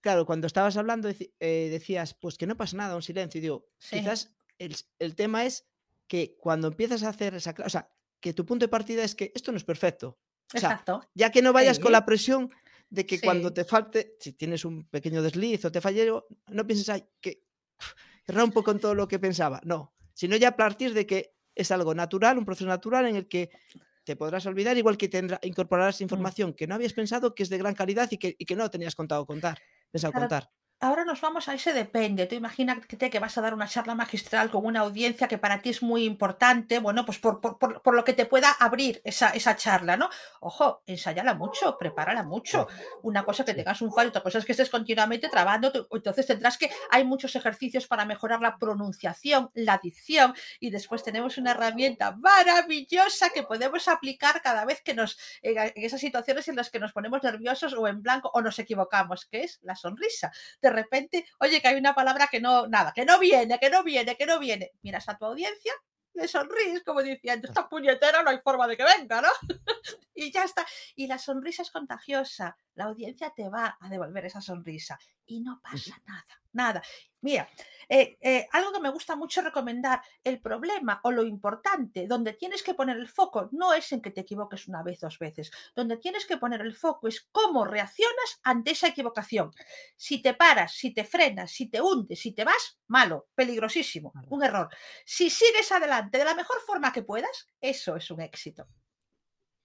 [0.00, 3.38] Claro, cuando estabas hablando eh, decías, pues que no pasa nada, un silencio.
[3.38, 5.66] Y digo, quizás el, tema es
[6.08, 7.54] que cuando empiezas a hacer esa.
[7.64, 7.90] O sea,
[8.20, 10.18] que tu punto de partida es que esto no es perfecto.
[10.52, 11.02] Exacto.
[11.14, 12.50] Ya que no vayas con la presión
[12.88, 16.10] de que cuando te falte, si tienes un pequeño desliz o te falle,
[16.48, 17.44] no pienses, ay, que
[18.26, 19.60] rompo con todo lo que pensaba.
[19.64, 23.28] No, sino ya a partir de que es algo natural, un proceso natural en el
[23.28, 23.50] que
[24.04, 26.04] te podrás olvidar, igual que tendrá, incorporarás mm.
[26.04, 28.70] información que no habías pensado que es de gran calidad y que, y que no
[28.70, 29.58] tenías contado contar,
[29.90, 30.50] pensado contar
[30.82, 32.26] ahora nos vamos a ese depende.
[32.26, 35.70] Tú imagínate que vas a dar una charla magistral con una audiencia que para ti
[35.70, 39.96] es muy importante, bueno, pues por, por, lo que te pueda abrir esa, esa, charla,
[39.96, 40.10] ¿no?
[40.40, 42.66] Ojo, ensayala mucho, prepárala mucho.
[43.02, 46.58] Una cosa que tengas un fallo, otra cosa es que estés continuamente trabando, entonces tendrás
[46.58, 52.16] que, hay muchos ejercicios para mejorar la pronunciación, la dicción, y después tenemos una herramienta
[52.16, 56.92] maravillosa que podemos aplicar cada vez que nos, en esas situaciones en las que nos
[56.92, 60.32] ponemos nerviosos o en blanco o nos equivocamos, que es la sonrisa
[60.72, 64.16] repente, oye, que hay una palabra que no, nada, que no viene, que no viene,
[64.16, 64.72] que no viene.
[64.82, 65.72] Miras a tu audiencia,
[66.14, 69.28] le sonríes como diciendo, esta puñetera no hay forma de que venga, ¿no?
[70.14, 70.66] y ya está.
[70.94, 72.56] Y la sonrisa es contagiosa.
[72.74, 76.82] La audiencia te va a devolver esa sonrisa y no pasa nada, nada.
[77.20, 77.48] Mira,
[77.88, 82.62] eh, eh, algo que me gusta mucho recomendar, el problema o lo importante, donde tienes
[82.62, 85.98] que poner el foco, no es en que te equivoques una vez, dos veces, donde
[85.98, 89.52] tienes que poner el foco es cómo reaccionas ante esa equivocación.
[89.96, 94.42] Si te paras, si te frenas, si te hundes, si te vas, malo, peligrosísimo, un
[94.42, 94.68] error.
[95.04, 98.66] Si sigues adelante de la mejor forma que puedas, eso es un éxito.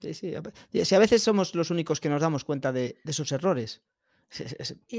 [0.00, 0.34] Sí, sí.
[0.84, 3.82] Si a veces somos los únicos que nos damos cuenta de esos errores.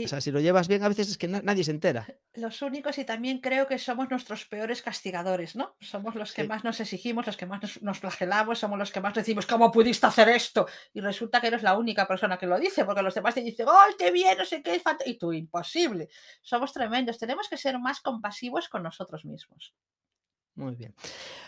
[0.04, 2.08] o sea, si lo llevas bien, a veces es que nadie se entera.
[2.34, 5.76] Los únicos y también creo que somos nuestros peores castigadores, ¿no?
[5.80, 9.14] Somos los que más nos exigimos, los que más nos, flagelamos, somos los que más
[9.14, 10.68] decimos, ¿cómo pudiste hacer esto?
[10.94, 13.68] Y resulta que eres la única persona que lo dice, porque los demás te dicen,
[13.70, 14.38] ¡ay, qué bien!
[14.38, 16.10] No sé qué, y tú, imposible.
[16.42, 19.76] Somos tremendos, tenemos que ser más compasivos con nosotros mismos.
[20.56, 20.94] Muy bien.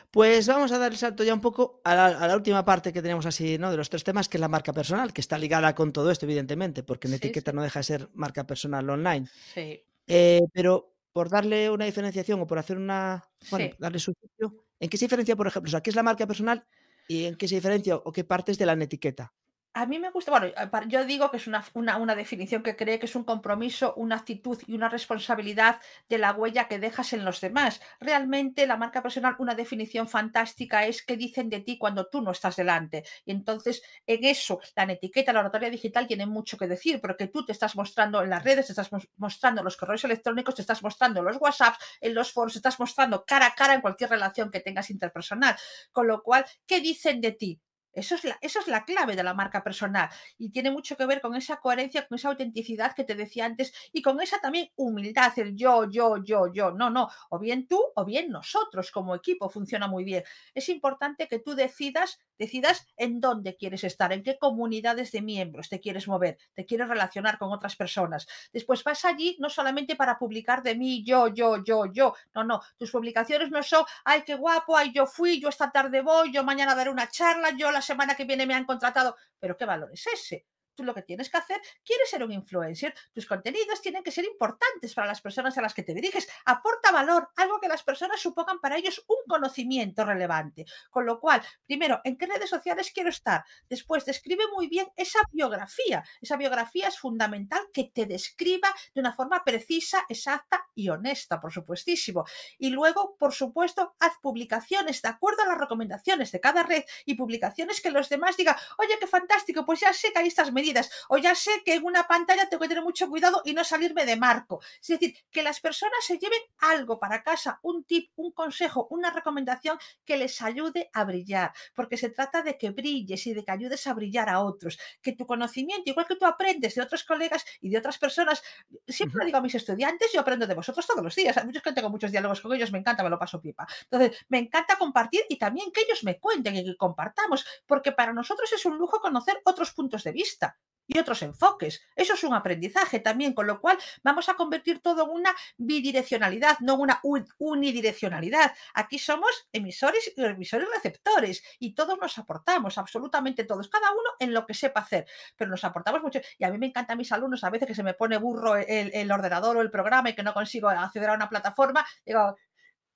[0.09, 3.25] Pues vamos a dar el salto ya un poco a la, última parte que tenemos
[3.25, 3.71] así, ¿no?
[3.71, 6.25] De los tres temas, que es la marca personal, que está ligada con todo esto,
[6.25, 9.27] evidentemente, porque en etiqueta no deja de ser marca personal online.
[9.53, 9.83] Sí.
[10.07, 13.23] Eh, pero por darle una diferenciación o por hacer una.
[13.49, 15.69] Bueno, darle su sitio, ¿en qué se diferencia, por ejemplo?
[15.69, 16.65] O sea, ¿qué es la marca personal
[17.07, 19.33] y en qué se diferencia o qué partes de la etiqueta?
[19.74, 20.53] A mí me gusta, bueno,
[20.88, 24.61] yo digo que es una, una, definición que cree que es un compromiso, una actitud
[24.67, 27.80] y una responsabilidad de la huella que dejas en los demás.
[28.01, 32.32] Realmente la marca personal, una definición fantástica es qué dicen de ti cuando tú no
[32.32, 33.05] estás delante.
[33.24, 37.45] Y entonces en eso la etiqueta, la oratoria digital tiene mucho que decir, porque tú
[37.45, 40.84] te estás mostrando en las redes, te estás mostrando en los correos electrónicos, te estás
[40.84, 44.09] mostrando en los WhatsApps, en los foros, te estás mostrando cara a cara en cualquier
[44.09, 45.55] relación que tengas interpersonal.
[45.93, 47.61] Con lo cual, ¿qué dicen de ti?
[47.93, 51.05] Eso es, la, eso es la clave de la marca personal y tiene mucho que
[51.05, 54.69] ver con esa coherencia, con esa autenticidad que te decía antes y con esa también
[54.75, 56.71] humildad, el yo, yo, yo, yo.
[56.71, 60.23] No, no, o bien tú o bien nosotros como equipo funciona muy bien.
[60.53, 65.69] Es importante que tú decidas, decidas en dónde quieres estar, en qué comunidades de miembros
[65.69, 68.27] te quieres mover, te quieres relacionar con otras personas.
[68.53, 72.13] Después vas allí no solamente para publicar de mí, yo, yo, yo, yo.
[72.33, 76.01] No, no, tus publicaciones no son, ay, qué guapo, ay, yo fui, yo esta tarde
[76.01, 79.57] voy, yo mañana daré una charla, yo la semana que viene me han contratado, pero
[79.57, 80.45] ¿qué valor es ese?
[80.76, 84.26] Tú lo que tienes que hacer, quieres ser un influencer, tus contenidos tienen que ser
[84.26, 88.19] importantes para las personas a las que te diriges, aporta valor, algo que las personas
[88.19, 90.65] supongan para ellos un conocimiento relevante.
[90.89, 93.43] Con lo cual, primero, ¿en qué redes sociales quiero estar?
[93.69, 96.03] Después, describe muy bien esa biografía.
[96.22, 101.51] Esa biografía es fundamental que te describa de una forma precisa, exacta y honesta, por
[101.51, 102.26] supuestísimo.
[102.57, 107.15] Y luego, por supuesto, haz publicaciones de acuerdo a las recomendaciones de cada red y
[107.15, 110.89] publicaciones que los demás digan, oye, qué fantástico, pues ya sé que ahí estás medidas,
[111.09, 114.05] o ya sé que en una pantalla tengo que tener mucho cuidado y no salirme
[114.05, 114.62] de marco.
[114.82, 119.09] Es decir, que las personas se lleven algo para casa, un tip, un consejo, una
[119.09, 123.51] recomendación que les ayude a brillar, porque se trata de que brilles y de que
[123.51, 127.43] ayudes a brillar a otros, que tu conocimiento, igual que tú aprendes de otros colegas
[127.59, 128.43] y de otras personas,
[128.88, 129.26] siempre uh -huh.
[129.26, 131.89] digo a mis estudiantes, yo aprendo de vosotros todos los días, hay muchos que tengo
[131.89, 133.66] muchos diálogos con ellos, me encanta, me lo paso pipa.
[133.84, 138.14] Entonces, me encanta compartir y también que ellos me cuenten y que compartamos, porque para
[138.14, 140.50] nosotros es un lujo conocer otros puntos de vista
[140.93, 141.81] y otros enfoques.
[141.95, 146.59] Eso es un aprendizaje también, con lo cual vamos a convertir todo en una bidireccionalidad,
[146.59, 147.01] no en una
[147.37, 148.53] unidireccionalidad.
[148.73, 154.33] Aquí somos emisores y emisores receptores y todos nos aportamos, absolutamente todos, cada uno en
[154.33, 155.05] lo que sepa hacer,
[155.37, 156.19] pero nos aportamos mucho.
[156.37, 158.57] Y a mí me encanta a mis alumnos, a veces que se me pone burro
[158.57, 162.35] el, el ordenador o el programa y que no consigo acceder a una plataforma, digo,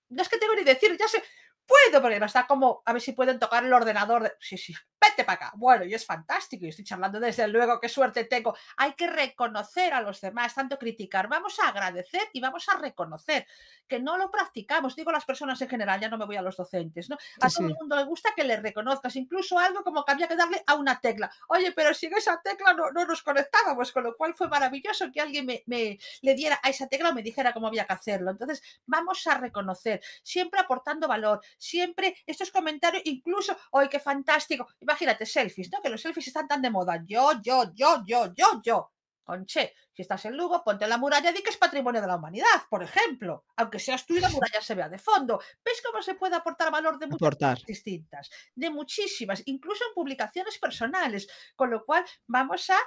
[0.10, 1.24] no es que tengo ni decir, ya sé,
[1.66, 4.24] puedo, porque me está como, a ver si pueden tocar el ordenador.
[4.24, 4.34] De...
[4.40, 5.52] Sí, sí, vete para acá.
[5.56, 8.56] Bueno, y es fantástico, y estoy charlando desde luego, qué suerte tengo.
[8.78, 11.28] Hay que reconocer a los demás, tanto criticar.
[11.28, 13.46] Vamos a agradecer y vamos a reconocer
[13.88, 14.96] que no lo practicamos.
[14.96, 17.18] Digo las personas en general, ya no me voy a los docentes, ¿no?
[17.42, 17.74] A sí, todo sí.
[17.74, 20.76] el mundo le gusta que le reconozcas, incluso algo como que había que darle a
[20.76, 21.32] una tecla.
[21.50, 25.22] Oye, pero sin esa tecla no, no nos conectábamos, con lo cual fue maravilloso que
[25.22, 28.32] alguien me, me le diera a esa tecla o me dijera cómo había que hacerlo.
[28.32, 34.68] Entonces, vamos a reconocer, siempre aportando valor, siempre estos comentarios, incluso, hoy qué fantástico!
[34.80, 35.82] Imagínate, selfies, ¿no?
[35.82, 37.04] Que los selfies están tan de moda.
[37.06, 38.92] Yo, yo, yo, yo, yo, yo.
[39.24, 42.62] Conche, si estás en Lugo, ponte la muralla, di que es patrimonio de la humanidad,
[42.70, 43.44] por ejemplo.
[43.56, 45.42] Aunque seas tú y la muralla se vea de fondo.
[45.64, 47.56] ¿Ves cómo se puede aportar valor de muchas Aportar.
[47.56, 48.30] cosas distintas?
[48.54, 51.28] De muchísimas, incluso en publicaciones personales.
[51.56, 52.78] Con lo cual, vamos a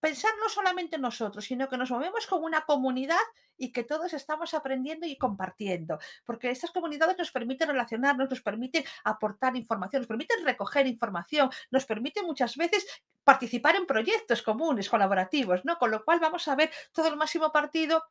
[0.00, 3.20] pensar no solamente en nosotros, sino que nos movemos como una comunidad
[3.56, 8.84] y que todos estamos aprendiendo y compartiendo, porque estas comunidades nos permiten relacionarnos, nos permiten
[9.04, 12.86] aportar información, nos permiten recoger información, nos permiten muchas veces
[13.22, 15.78] participar en proyectos comunes, colaborativos, ¿no?
[15.78, 18.02] Con lo cual vamos a ver todo el máximo partido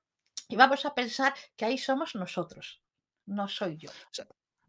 [0.47, 2.81] y vamos a pensar que ahí somos nosotros,
[3.25, 3.89] no soy yo.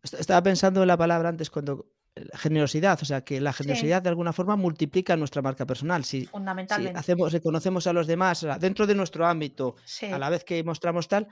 [0.02, 1.86] Estaba pensando en la palabra antes cuando
[2.34, 4.02] generosidad, o sea, que la generosidad sí.
[4.04, 6.04] de alguna forma multiplica nuestra marca personal.
[6.04, 6.96] Si, Fundamentalmente.
[6.96, 10.06] si hacemos, reconocemos a los demás dentro de nuestro ámbito, sí.
[10.06, 11.28] a la vez que mostramos tal,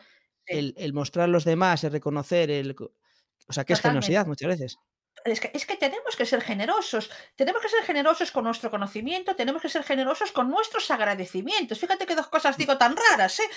[0.46, 3.74] el, el, mostrar a los demás, el reconocer, el, o sea, que Totalmente.
[3.74, 4.78] es generosidad muchas veces.
[5.24, 9.34] Es que, es que, tenemos que ser generosos, tenemos que ser generosos con nuestro conocimiento,
[9.34, 11.78] tenemos que ser generosos con nuestros agradecimientos.
[11.78, 13.48] Fíjate que dos cosas digo tan raras, ¿eh?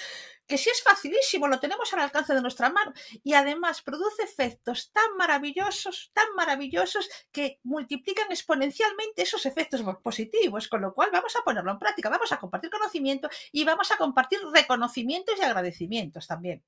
[0.47, 2.93] que si es facilísimo, lo tenemos al alcance de nuestra mano
[3.23, 10.81] y además produce efectos tan maravillosos, tan maravillosos que multiplican exponencialmente esos efectos positivos, con
[10.81, 14.39] lo cual vamos a ponerlo en práctica, vamos a compartir conocimiento y vamos a compartir
[14.51, 16.63] reconocimientos y agradecimientos también.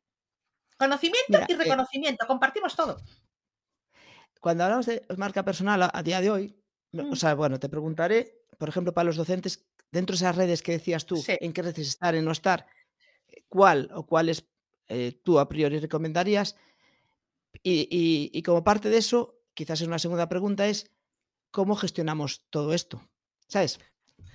[0.77, 2.27] Conocimiento Mira, y reconocimiento, eh...
[2.27, 2.97] compartimos todo
[4.43, 6.53] cuando hablamos de marca personal a, a día de hoy,
[6.91, 7.13] mm.
[7.13, 10.73] o sea, bueno, te preguntaré, por ejemplo, para los docentes, dentro de esas redes que
[10.73, 11.37] decías tú, sí.
[11.39, 12.67] en qué redes estar, en no estar,
[13.47, 14.45] cuál o cuáles
[14.89, 16.57] eh, tú a priori recomendarías.
[17.63, 20.91] Y, y, y, como parte de eso, quizás es una segunda pregunta, es
[21.49, 23.01] cómo gestionamos todo esto.
[23.47, 23.79] ¿Sabes?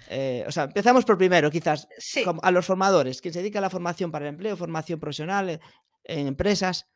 [0.08, 2.24] Eh, o sea, empezamos por primero, quizás, sí.
[2.40, 5.60] a los formadores, quien se dedica a la formación para el empleo, formación profesional en,
[6.04, 6.86] en empresas.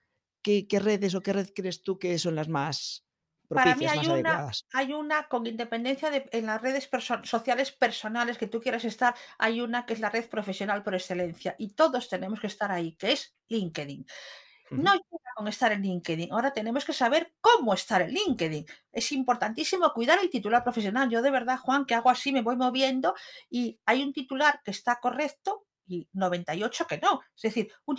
[0.43, 3.05] ¿Qué, ¿qué, redes o qué red crees tú que son las más
[3.53, 8.39] para mí hay una, hay una, con independencia de en las redes perso sociales personales
[8.39, 12.09] que tú quieras estar, hay una que es la red profesional por excelencia y todos
[12.09, 14.07] tenemos que estar ahí, que es LinkedIn.
[14.71, 16.33] No llega con estar en LinkedIn.
[16.33, 18.65] Ahora tenemos que saber cómo estar en LinkedIn.
[18.91, 21.11] Es importantísimo cuidar el titular profesional.
[21.11, 23.15] Yo de verdad, Juan, que hago así, me voy moviendo
[23.51, 27.21] y hay un titular que está correcto, y 98 que no.
[27.37, 27.97] Es decir, un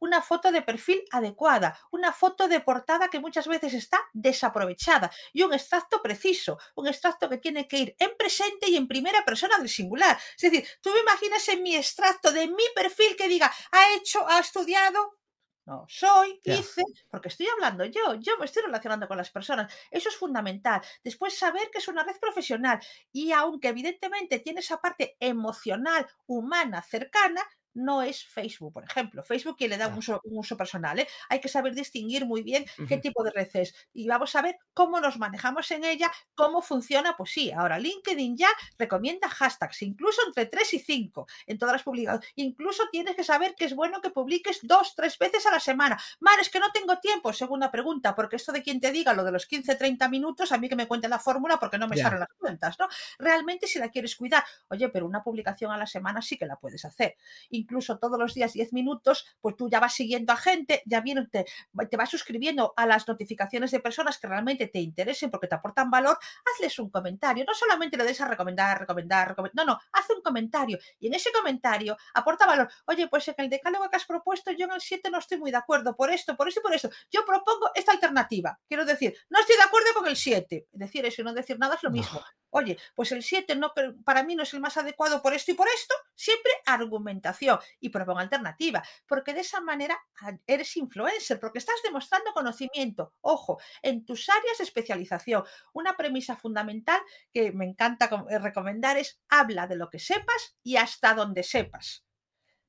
[0.00, 5.42] una foto de perfil adecuada, una foto de portada que muchas veces está desaprovechada y
[5.42, 9.58] un extracto preciso, un extracto que tiene que ir en presente y en primera persona
[9.58, 10.18] del singular.
[10.36, 14.26] Es decir, tú me imaginas en mi extracto de mi perfil que diga, ha hecho,
[14.28, 15.18] ha estudiado,
[15.66, 19.72] no, soy, hice, porque estoy hablando yo, yo me estoy relacionando con las personas.
[19.90, 20.80] Eso es fundamental.
[21.02, 22.78] Después saber que es una red profesional
[23.12, 27.42] y aunque evidentemente tiene esa parte emocional, humana, cercana,
[27.76, 29.22] no es Facebook, por ejemplo.
[29.22, 30.98] Facebook quien le da un uso, un uso personal.
[30.98, 31.06] ¿eh?
[31.28, 33.00] Hay que saber distinguir muy bien qué uh -huh.
[33.02, 33.74] tipo de red es.
[33.92, 37.16] Y vamos a ver cómo nos manejamos en ella, cómo funciona.
[37.16, 38.48] Pues sí, ahora LinkedIn ya
[38.78, 42.28] recomienda hashtags, incluso entre 3 y 5 en todas las publicaciones.
[42.36, 45.98] Incluso tienes que saber que es bueno que publiques dos, tres veces a la semana.
[46.20, 49.22] Mar, es que no tengo tiempo, segunda pregunta, porque esto de quien te diga lo
[49.22, 51.96] de los 15, 30 minutos, a mí que me cuente la fórmula porque no me
[51.96, 52.04] yeah.
[52.04, 52.88] salen las cuentas, ¿no?
[53.18, 56.56] Realmente si la quieres cuidar, oye, pero una publicación a la semana sí que la
[56.56, 57.16] puedes hacer.
[57.50, 61.00] Incluso incluso todos los días 10 minutos, pues tú ya vas siguiendo a gente, ya
[61.00, 61.44] viene, te,
[61.90, 65.90] te vas suscribiendo a las notificaciones de personas que realmente te interesen porque te aportan
[65.90, 66.16] valor,
[66.54, 67.44] hazles un comentario.
[67.44, 69.66] No solamente le des a recomendar, recomendar, recomendar.
[69.66, 70.78] No, no, haz un comentario.
[71.00, 72.70] Y en ese comentario aporta valor.
[72.86, 75.50] Oye, pues en el decálogo que has propuesto, yo en el 7 no estoy muy
[75.50, 76.88] de acuerdo por esto, por esto y por esto.
[77.10, 78.58] Yo propongo esta alternativa.
[78.68, 80.68] Quiero decir, no estoy de acuerdo con el 7.
[80.70, 82.22] Decir eso y no decir nada es lo mismo.
[82.50, 83.72] Oye, pues el 7 no,
[84.04, 85.94] para mí no es el más adecuado por esto y por esto.
[86.14, 88.82] Siempre argumentación y propongo alternativa.
[89.06, 89.98] Porque de esa manera
[90.46, 93.14] eres influencer, porque estás demostrando conocimiento.
[93.20, 95.44] Ojo, en tus áreas de especialización.
[95.72, 97.00] Una premisa fundamental
[97.32, 102.06] que me encanta eh, recomendar es habla de lo que sepas y hasta donde sepas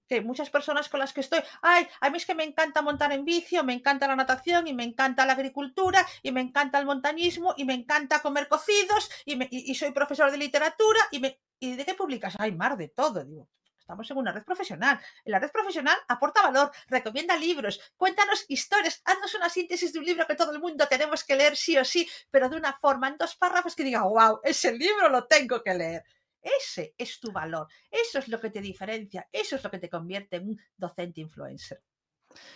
[0.07, 3.11] que muchas personas con las que estoy, ay, a mí es que me encanta montar
[3.11, 6.85] en vicio, me encanta la natación y me encanta la agricultura y me encanta el
[6.85, 11.85] montañismo y me encanta comer cocidos y, soy profesor de literatura y, me, y ¿de
[11.85, 12.35] qué publicas?
[12.39, 13.49] Ay, mar de todo, digo.
[13.87, 14.99] Estamos en una red profesional.
[15.23, 20.03] En la red profesional aporta valor, recomienda libros, cuéntanos historias, haznos una síntesis de un
[20.03, 23.07] libro que todo el mundo tenemos que leer sí o sí, pero de una forma,
[23.07, 26.03] en dos párrafos que diga, wow, ese libro lo tengo que leer.
[26.41, 29.89] Ese es tu valor, eso es lo que te diferencia, eso es lo que te
[29.89, 31.81] convierte en un docente influencer.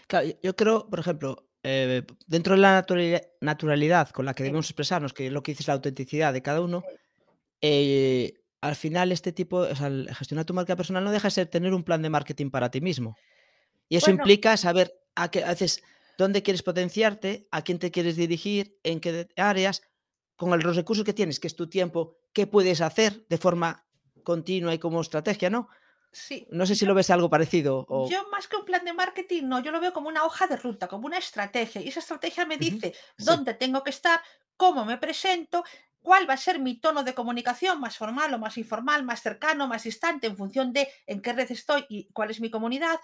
[0.08, 2.86] Claro, yo creo, por ejemplo, eh, dentro de la
[3.40, 6.60] naturalidad con la que debemos expresarnos, que es lo que dices la autenticidad de cada
[6.60, 6.84] uno,
[7.62, 11.48] eh, al final este tipo, o sea, gestionar tu marca personal no deja de ser
[11.48, 13.18] tener un plan de marketing para ti mismo.
[13.90, 15.84] Y eso implica saber a qué haces,
[16.18, 19.82] dónde quieres potenciarte, a quién te quieres dirigir, en qué áreas,
[20.38, 23.86] con los recursos que tienes, que es tu tiempo, qué puedes hacer de forma
[24.24, 25.68] continua y como estrategia, ¿no?
[26.12, 26.48] Sí.
[26.52, 27.86] No sé si lo ves algo parecido.
[27.90, 28.10] O...
[28.10, 30.58] Yo más que un plan de marketing, no, yo lo veo como una hoja de
[30.58, 31.82] ruta, como una estrategia.
[31.82, 34.22] Y esa estrategia me dice dónde tengo que estar,
[34.58, 35.64] cómo me presento
[36.02, 39.68] cuál va a ser mi tono de comunicación, más formal o más informal, más cercano,
[39.68, 43.00] más distante, en función de en qué red estoy y cuál es mi comunidad,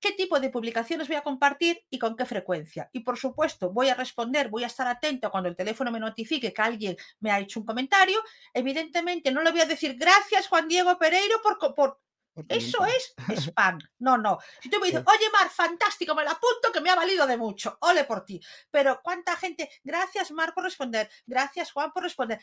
[0.00, 2.90] qué tipo de publicaciones voy a compartir y con qué frecuencia.
[2.92, 6.52] Y por supuesto, voy a responder, voy a estar atento cuando el teléfono me notifique
[6.52, 8.20] que alguien me ha hecho un comentario.
[8.52, 12.00] Evidentemente, no le voy a decir gracias Juan Diego Pereiro por, por
[12.48, 13.78] eso es spam.
[13.98, 14.38] No, no.
[14.60, 17.36] Si tú me dices, oye, Mar, fantástico, me lo apunto que me ha valido de
[17.36, 17.78] mucho.
[17.80, 18.40] Ole por ti.
[18.70, 21.08] Pero cuánta gente, gracias, Mar, por responder.
[21.26, 22.40] Gracias, Juan, por responder.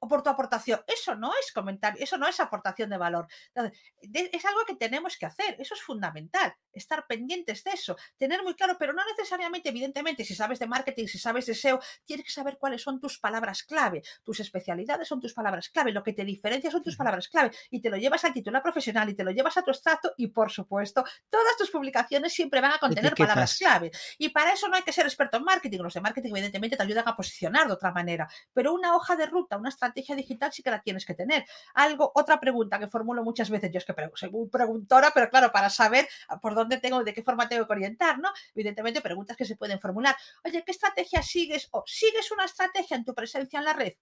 [0.00, 0.80] O por tu aportación.
[0.86, 3.26] Eso no es comentario, eso no es aportación de valor.
[3.54, 5.56] es algo que tenemos que hacer.
[5.58, 6.54] Eso es fundamental.
[6.72, 7.96] Estar pendientes de eso.
[8.16, 11.80] Tener muy claro, pero no necesariamente, evidentemente, si sabes de marketing, si sabes de SEO,
[12.04, 14.02] tienes que saber cuáles son tus palabras clave.
[14.22, 15.92] Tus especialidades son tus palabras clave.
[15.92, 17.50] Lo que te diferencia son tus palabras clave.
[17.70, 20.28] Y te lo llevas al titular profesional y te lo llevas a tu extracto y,
[20.28, 23.90] por supuesto, todas tus publicaciones siempre van a contener palabras clave.
[24.18, 25.80] Y para eso no hay que ser experto en marketing.
[25.80, 28.28] Los de marketing, evidentemente, te ayudan a posicionar de otra manera.
[28.52, 31.44] Pero una hoja de ruta, una estrategia digital sí que la tienes que tener.
[31.74, 35.50] Algo, otra pregunta que formulo muchas veces, yo es que soy muy preguntora, pero claro,
[35.52, 36.08] para saber
[36.40, 38.30] por dónde tengo, de qué forma tengo que orientar, ¿no?
[38.54, 40.16] Evidentemente, preguntas que se pueden formular.
[40.44, 41.68] Oye, ¿qué estrategia sigues?
[41.72, 43.94] ¿O sigues una estrategia en tu presencia en la red?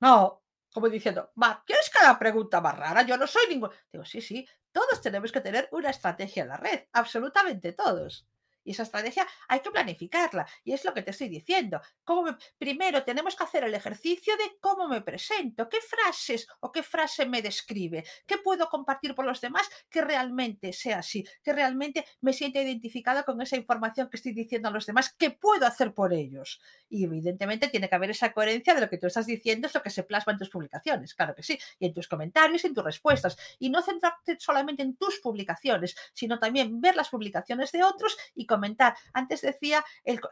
[0.00, 0.42] No,
[0.76, 3.00] como diciendo, va, ¿quieres cada pregunta más rara?
[3.00, 3.70] Yo no soy ningún.
[3.90, 8.28] Digo, sí, sí, todos tenemos que tener una estrategia en la red, absolutamente todos.
[8.66, 10.46] Y esa estrategia hay que planificarla.
[10.64, 11.80] Y es lo que te estoy diciendo.
[12.04, 16.82] ¿Cómo Primero tenemos que hacer el ejercicio de cómo me presento, qué frases o qué
[16.82, 22.04] frase me describe, qué puedo compartir por los demás que realmente sea así, que realmente
[22.20, 25.94] me sienta identificada con esa información que estoy diciendo a los demás, qué puedo hacer
[25.94, 26.60] por ellos.
[26.88, 29.82] Y evidentemente tiene que haber esa coherencia de lo que tú estás diciendo, es lo
[29.82, 32.84] que se plasma en tus publicaciones, claro que sí, y en tus comentarios, en tus
[32.84, 33.36] respuestas.
[33.58, 38.46] Y no centrarte solamente en tus publicaciones, sino también ver las publicaciones de otros y
[38.56, 38.96] comentar.
[39.12, 39.84] Antes decía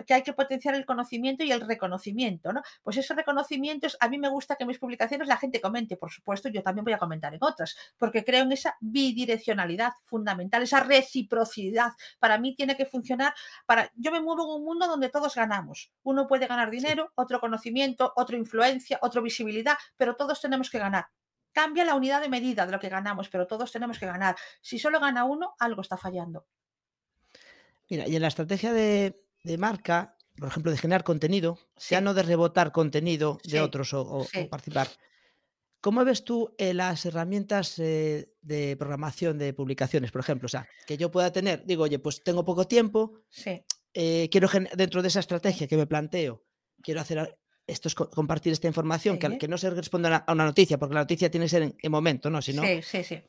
[0.07, 2.63] que hay que potenciar el conocimiento y el reconocimiento, ¿no?
[2.83, 5.97] Pues ese reconocimiento es, a mí me gusta que en mis publicaciones la gente comente,
[5.97, 10.63] por supuesto, yo también voy a comentar en otras, porque creo en esa bidireccionalidad fundamental,
[10.63, 11.93] esa reciprocidad.
[12.19, 13.35] Para mí tiene que funcionar
[13.67, 15.91] para, yo me muevo en un mundo donde todos ganamos.
[16.03, 21.07] Uno puede ganar dinero, otro conocimiento, otro influencia, otro visibilidad, pero todos tenemos que ganar
[21.55, 24.35] cambia la unidad de medida de lo que ganamos, pero todos tenemos que ganar.
[24.61, 26.47] Si solo gana uno, algo está fallando.
[27.95, 29.15] Mira, y en la estrategia de,
[29.57, 34.89] marca, por ejemplo, de generar contenido, ya no de rebotar contenido de otros o, participar.
[35.81, 40.47] ¿Cómo ves tú eh, las herramientas eh, de programación de publicaciones, por ejemplo?
[40.47, 43.21] O sea, que yo pueda tener, digo, oye, pues tengo poco tiempo,
[43.93, 46.43] eh, quiero dentro de esa estrategia que me planteo,
[46.83, 50.95] quiero hacer esto es compartir esta información, que, no se responda a una noticia, porque
[50.95, 52.43] la noticia tiene que ser en, momento, ¿no?
[52.43, 53.23] Si sí, sí, sí.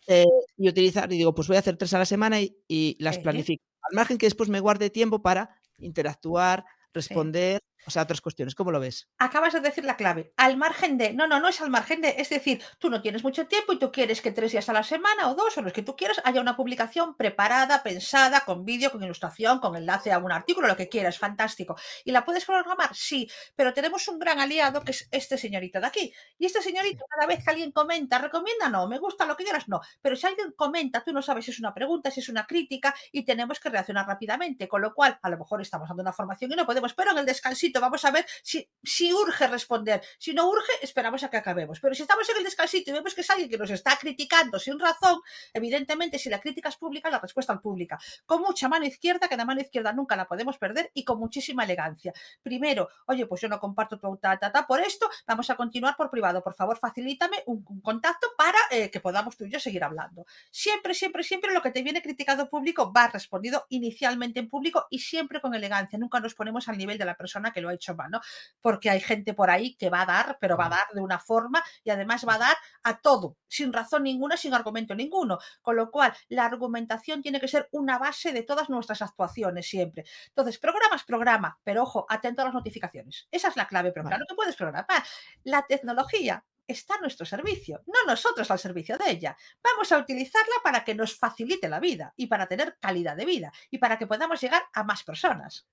[0.57, 3.63] y utilizar, y digo, pues voy a hacer tres a la semana y las planifico
[3.89, 8.71] al margen que después me guarde tiempo para interactuar, responder O sea, otras cuestiones, ¿cómo
[8.71, 9.07] lo ves?
[9.19, 10.33] Acabas de decir la clave.
[10.37, 11.13] Al margen de.
[11.13, 12.15] No, no, no es al margen de.
[12.17, 14.83] Es decir, tú no tienes mucho tiempo y tú quieres que tres días a la
[14.83, 18.91] semana o dos o los que tú quieras haya una publicación preparada, pensada, con vídeo,
[18.91, 21.75] con ilustración, con enlace a un artículo, lo que quieras, fantástico.
[22.03, 22.95] ¿Y la puedes programar?
[22.95, 26.13] Sí, pero tenemos un gran aliado que es este señorito de aquí.
[26.39, 29.67] Y este señorito, cada vez que alguien comenta, recomienda, no, me gusta lo que quieras,
[29.67, 29.81] no.
[30.01, 32.95] Pero si alguien comenta, tú no sabes si es una pregunta, si es una crítica
[33.11, 34.67] y tenemos que reaccionar rápidamente.
[34.67, 37.19] Con lo cual, a lo mejor estamos dando una formación y no podemos, pero en
[37.19, 40.01] el descansito vamos a ver si si, urge responder.
[40.17, 41.79] Si no urge, esperamos a que acabemos.
[41.79, 44.59] Pero si estamos en el descansito y vemos que es alguien que nos está criticando
[44.59, 45.19] sin razón,
[45.53, 47.99] evidentemente, si la crítica es pública, la respuesta es pública.
[48.25, 51.63] Con mucha mano izquierda, que la mano izquierda nunca la podemos perder y con muchísima
[51.63, 52.13] elegancia.
[52.41, 56.43] Primero, oye, pues yo no comparto tu ta, por esto, vamos a continuar por privado.
[56.43, 60.25] Por favor, facilítame un, contacto para eh, que podamos tú y yo seguir hablando.
[60.51, 64.99] Siempre, siempre, siempre lo que te viene criticado público va respondido inicialmente en público y
[64.99, 65.99] siempre con elegancia.
[65.99, 68.21] Nunca nos ponemos al nivel de la persona que lo ha hecho mal, ¿no?
[68.65, 71.19] porque hay gente por ahí que va a dar, pero va a dar de una
[71.19, 75.37] forma y además va a dar a todo, sin razón ninguna, sin argumento ninguno.
[75.61, 80.03] Con lo cual, la argumentación tiene que ser una base de todas nuestras actuaciones siempre.
[80.29, 83.27] Entonces, programa es programa, pero ojo, atento a las notificaciones.
[83.29, 85.03] Esa es la clave, pero claro que puedes programar.
[85.43, 89.37] La tecnología está a nuestro servicio, no nosotros al servicio de ella.
[89.63, 93.51] Vamos a utilizarla para que nos facilite la vida y para tener calidad de vida
[93.69, 95.67] y para que podamos llegar a más personas.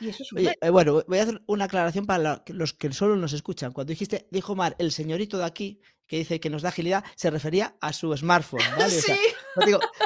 [0.00, 3.72] Eh, bueno, voy a hacer una aclaración para los que solo nos escuchan.
[3.72, 7.30] Cuando dijiste, dijo Mar, el señorito de aquí, que dice que nos da agilidad, se
[7.30, 8.90] refería a su smartphone, ¿vale?
[8.90, 9.14] Sí.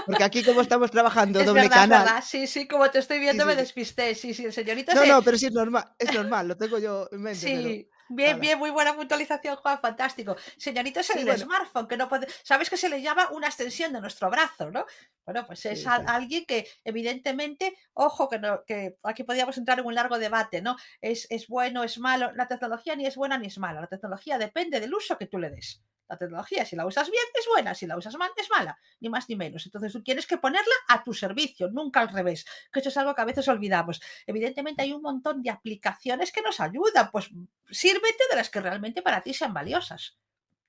[0.07, 2.23] porque aquí como estamos trabajando doble canal.
[2.23, 4.15] Sí, sí, como te estoy viendo me despisté.
[4.15, 4.95] Sí, sí, el señorito.
[4.95, 7.41] No, no, pero sí es normal, es normal, lo tengo yo en mente.
[7.41, 7.89] Sí.
[8.09, 10.37] Bien, bien, muy buena puntualización, Juan, fantástico.
[10.57, 12.27] Señorito es el smartphone, que no puede.
[12.43, 14.87] Sabes que se le llama una extensión de nuestro brazo, ¿no?
[15.25, 19.95] Bueno, pues es alguien que, evidentemente, ojo, que, no, que aquí podríamos entrar en un
[19.95, 20.77] largo debate, ¿no?
[21.01, 22.33] Es, es bueno, es malo.
[22.35, 23.81] La tecnología ni es buena ni es mala.
[23.81, 25.83] La tecnología depende del uso que tú le des.
[26.09, 29.09] La tecnología, si la usas bien, es buena, si la usas mal, es mala, ni
[29.09, 29.67] más ni menos.
[29.67, 33.15] Entonces tú tienes que ponerla a tu servicio, nunca al revés, que eso es algo
[33.15, 34.01] que a veces olvidamos.
[34.27, 37.31] Evidentemente hay un montón de aplicaciones que nos ayudan, pues
[37.71, 40.17] sírvete de las que realmente para ti sean valiosas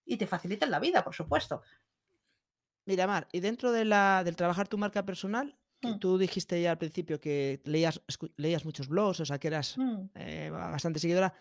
[0.06, 1.62] y te faciliten la vida, por supuesto.
[2.86, 6.00] Mira, Mar, y dentro de la, del trabajar tu marca personal, mm.
[6.00, 8.02] tú dijiste ya al principio que leías,
[8.38, 10.00] leías muchos blogs, o sea que eras mm.
[10.16, 11.34] eh, bastante seguidora.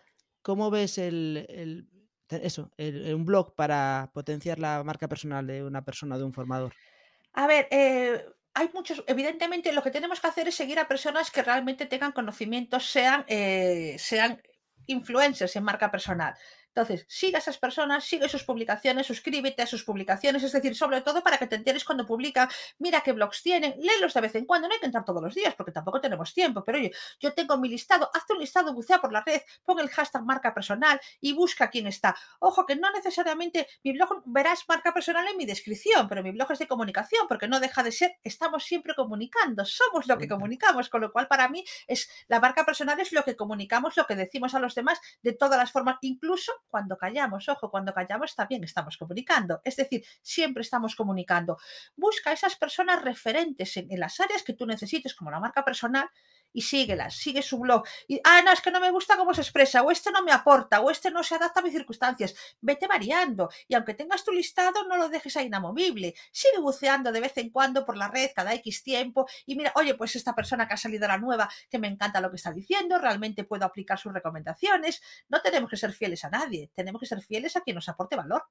[0.42, 1.88] ¿Cómo ves el
[2.30, 6.74] eso, un blog para potenciar la marca personal de una persona, de un formador?
[7.32, 8.24] A ver, eh,
[8.54, 12.12] hay muchos, evidentemente lo que tenemos que hacer es seguir a personas que realmente tengan
[12.12, 14.40] conocimientos, sean, eh, sean
[14.86, 16.34] influencers en marca personal.
[16.76, 21.00] Entonces, siga a esas personas, sigue sus publicaciones, suscríbete a sus publicaciones, es decir, sobre
[21.00, 24.44] todo para que te enteres cuando publica, mira qué blogs tienen, léelos de vez en
[24.44, 27.32] cuando, no hay que entrar todos los días porque tampoco tenemos tiempo, pero oye, yo
[27.32, 31.00] tengo mi listado, hazte un listado, bucea por la red, pon el hashtag marca personal
[31.18, 32.14] y busca quién está.
[32.40, 36.52] Ojo, que no necesariamente mi blog verás marca personal en mi descripción, pero mi blog
[36.52, 40.90] es de comunicación porque no deja de ser, estamos siempre comunicando, somos lo que comunicamos,
[40.90, 44.14] con lo cual para mí es la marca personal es lo que comunicamos, lo que
[44.14, 48.64] decimos a los demás de todas las formas, incluso cuando callamos, ojo, cuando callamos también
[48.64, 51.58] estamos comunicando, es decir, siempre estamos comunicando.
[51.96, 56.08] Busca esas personas referentes en, en las áreas que tú necesites, como la marca personal,
[56.56, 57.86] y síguelas, sigue su blog.
[58.08, 60.32] Y, ah, no, es que no me gusta cómo se expresa, o este no me
[60.32, 62.34] aporta, o este no se adapta a mis circunstancias.
[62.62, 63.50] Vete variando.
[63.68, 66.14] Y aunque tengas tu listado, no lo dejes ahí inamovible.
[66.32, 69.26] Sigue buceando de vez en cuando por la red, cada X tiempo.
[69.44, 72.22] Y mira, oye, pues esta persona que ha salido a la nueva, que me encanta
[72.22, 75.02] lo que está diciendo, realmente puedo aplicar sus recomendaciones.
[75.28, 78.16] No tenemos que ser fieles a nadie, tenemos que ser fieles a quien nos aporte
[78.16, 78.46] valor.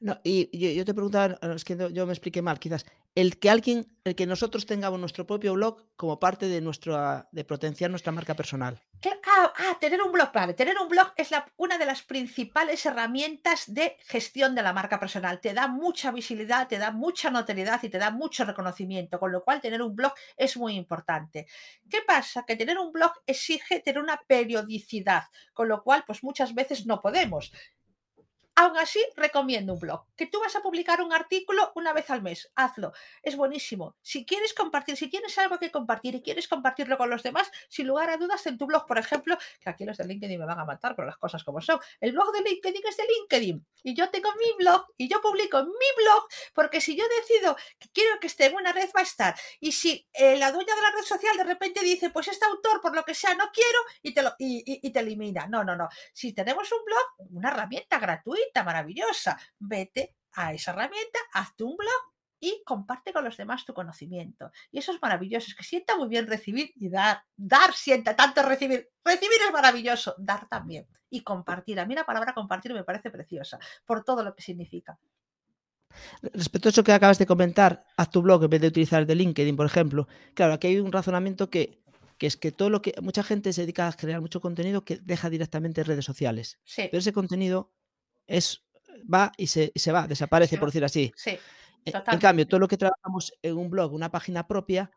[0.00, 2.84] No, y yo, te preguntaba, es que yo me expliqué mal, quizás,
[3.14, 7.44] el que alguien, el que nosotros tengamos nuestro propio blog como parte de nuestro, de
[7.44, 8.82] potenciar nuestra marca personal.
[9.26, 13.64] Ah, ah, tener un blog, vale, tener un blog es una de las principales herramientas
[13.72, 15.40] de gestión de la marca personal.
[15.40, 19.42] Te da mucha visibilidad, te da mucha notoriedad y te da mucho reconocimiento, con lo
[19.44, 21.46] cual tener un blog es muy importante.
[21.88, 22.44] ¿Qué pasa?
[22.46, 25.24] Que tener un blog exige tener una periodicidad,
[25.54, 27.52] con lo cual, pues muchas veces no podemos.
[28.58, 30.06] Aún así, recomiendo un blog.
[30.16, 32.94] Que tú vas a publicar un artículo una vez al mes, hazlo.
[33.22, 33.96] Es buenísimo.
[34.00, 37.86] Si quieres compartir, si tienes algo que compartir y quieres compartirlo con los demás, sin
[37.86, 40.58] lugar a dudas, en tu blog, por ejemplo, que aquí los de LinkedIn me van
[40.58, 41.78] a matar por las cosas como son.
[42.00, 45.62] El blog de LinkedIn es de LinkedIn y yo tengo mi blog y yo publico
[45.62, 49.02] mi blog porque si yo decido que quiero que esté en una red va a
[49.02, 52.46] estar y si eh, la dueña de la red social de repente dice, pues este
[52.46, 55.46] autor por lo que sea no quiero y te, lo, y te elimina.
[55.46, 55.90] No, no, no.
[56.14, 59.38] Si tenemos un blog, una herramienta gratuita, maravillosa.
[59.58, 64.50] Vete a esa herramienta, hazte un blog y comparte con los demás tu conocimiento.
[64.70, 67.22] Y eso es maravilloso, es que sienta muy bien recibir y dar.
[67.36, 68.90] Dar sienta tanto recibir.
[69.04, 70.86] Recibir es maravilloso, dar también.
[71.08, 71.80] Y compartir.
[71.80, 74.98] A mí la palabra compartir me parece preciosa por todo lo que significa.
[76.20, 79.06] Respecto a eso que acabas de comentar, haz tu blog en vez de utilizar el
[79.06, 80.08] de LinkedIn, por ejemplo.
[80.34, 81.80] Claro, aquí hay un razonamiento que,
[82.18, 84.98] que es que todo lo que mucha gente se dedica a crear mucho contenido que
[84.98, 86.58] deja directamente en redes sociales.
[86.64, 87.72] Sí, Pero ese contenido
[88.26, 88.64] es
[89.12, 91.12] va y se, y se va, desaparece, por decir así.
[91.16, 91.38] sí,
[91.86, 94.90] E- En cambio, todo lo que trabajamos en un blog, una página propia,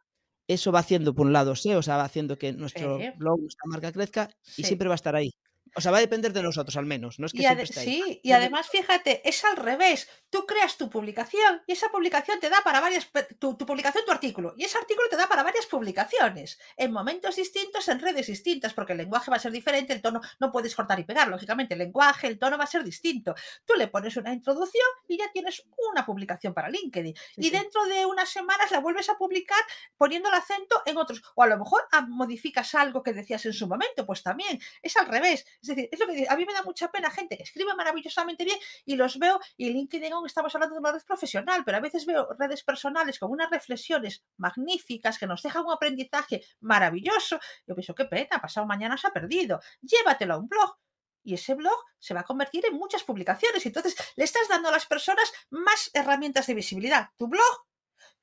[0.48, 3.42] eso va haciendo, por un lado, SEO, o sea, va haciendo que nuestro Sí, blog,
[3.42, 4.68] nuestra marca crezca y sí.
[4.70, 5.32] siempre va a estar ahí.
[5.76, 7.86] O sea, va a depender de nosotros al menos, no es que Y siempre ahí.
[7.86, 10.08] sí, y además fíjate, es al revés.
[10.30, 13.10] Tú creas tu publicación y esa publicación te da para varias,
[13.40, 17.36] tu, tu publicación, tu artículo, y ese artículo te da para varias publicaciones, en momentos
[17.36, 20.76] distintos, en redes distintas, porque el lenguaje va a ser diferente, el tono no puedes
[20.76, 23.36] cortar y pegar, lógicamente, el lenguaje, el tono va a ser distinto.
[23.66, 27.16] Tú le pones una introducción y ya tienes una publicación para LinkedIn.
[27.16, 27.50] Sí, y sí.
[27.50, 29.60] dentro de unas semanas la vuelves a publicar
[29.98, 31.22] poniendo el acento en otros.
[31.36, 34.98] O a lo mejor ah, modificas algo que decías en su momento, pues también es
[34.98, 35.46] al revés.
[35.62, 38.46] Es decir, es lo que a mí me da mucha pena gente que escribe maravillosamente
[38.46, 41.82] bien y los veo, y LinkedIn aún estamos hablando de una red profesional, pero a
[41.82, 47.40] veces veo redes personales con unas reflexiones magníficas que nos dejan un aprendizaje maravilloso.
[47.68, 49.60] Yo pienso, qué pena, pasado mañana se ha perdido.
[49.82, 50.78] Llévatelo a un blog.
[51.22, 53.66] Y ese blog se va a convertir en muchas publicaciones.
[53.66, 57.10] Entonces, le estás dando a las personas más herramientas de visibilidad.
[57.18, 57.68] Tu blog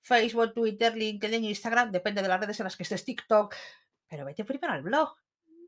[0.01, 3.55] Facebook, Twitter, LinkedIn, Instagram, depende de las redes en las que estés, TikTok,
[4.09, 5.17] pero vete primero al blog.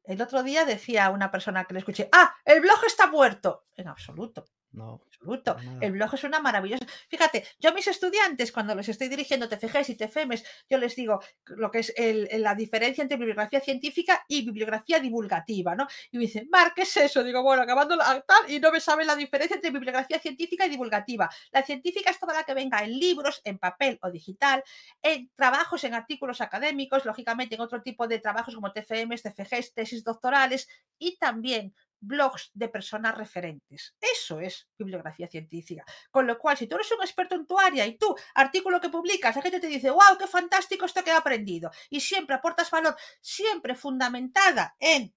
[0.08, 3.66] El otro día decía una persona que le escuché, ah, el blog está muerto.
[3.76, 5.56] En absoluto, No, absoluto.
[5.80, 6.86] El blog es una maravillosa.
[7.08, 11.20] Fíjate, yo a mis estudiantes, cuando les estoy dirigiendo TFGs y TFMs, yo les digo
[11.46, 15.86] lo que es el- la diferencia entre bibliografía científica y bibliografía divulgativa, ¿no?
[16.10, 17.24] Y me dicen, Mar, ¿qué es eso?
[17.24, 20.68] Digo, bueno, acabando la tal, y no me saben la diferencia entre bibliografía científica y
[20.70, 21.30] divulgativa.
[21.50, 24.62] La científica es toda la que venga en libros, en papel o digital,
[25.02, 30.04] en trabajos, en artículos académicos, lógicamente en otro tipo de trabajos como TFMs, TFGs, tesis
[30.04, 33.94] doctorales y también blogs de personas referentes.
[34.00, 35.84] Eso es bibliografía científica.
[36.10, 38.88] Con lo cual, si tú eres un experto en tu área y tú, artículo que
[38.88, 42.70] publicas, la gente te dice, wow, qué fantástico esto que he aprendido, y siempre aportas
[42.70, 45.14] valor, siempre fundamentada en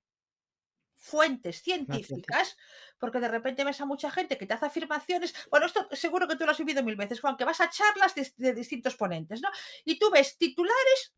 [0.96, 2.58] fuentes científicas,
[3.00, 6.36] porque de repente ves a mucha gente que te hace afirmaciones, bueno, esto seguro que
[6.36, 9.42] tú lo has vivido mil veces, Juan, que vas a charlas de, de distintos ponentes,
[9.42, 9.50] ¿no?
[9.84, 11.14] Y tú ves titulares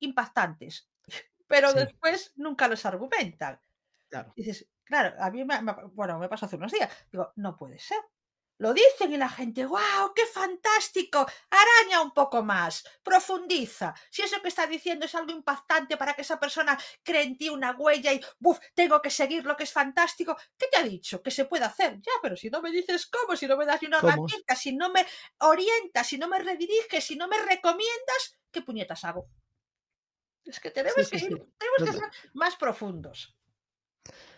[0.00, 0.88] impactantes,
[1.46, 1.78] pero Sí.
[1.80, 3.60] después nunca los argumentan.
[4.08, 4.32] Claro.
[4.36, 6.90] Dices, claro, a mí me, me- bueno, me pasó hace unos días.
[7.10, 7.98] Digo, no puede ser.
[8.58, 13.94] Lo dicen y la gente, wow, qué fantástico, araña un poco más, profundiza.
[14.10, 17.48] Si eso que está diciendo es algo impactante para que esa persona cree en ti
[17.48, 21.20] una huella y, buf, tengo que seguir lo que es fantástico, ¿qué te ha dicho?
[21.20, 21.96] Que se puede hacer.
[22.00, 24.74] Ya, pero si no me dices cómo, si no me das ni una herramienta, si
[24.76, 25.04] no me
[25.40, 29.30] orientas, si no me rediriges, si no me recomiendas, ¿qué puñetas hago?
[30.44, 31.28] Es que tenemos sí, que sí.
[31.58, 33.33] tenemos que ser más profundos.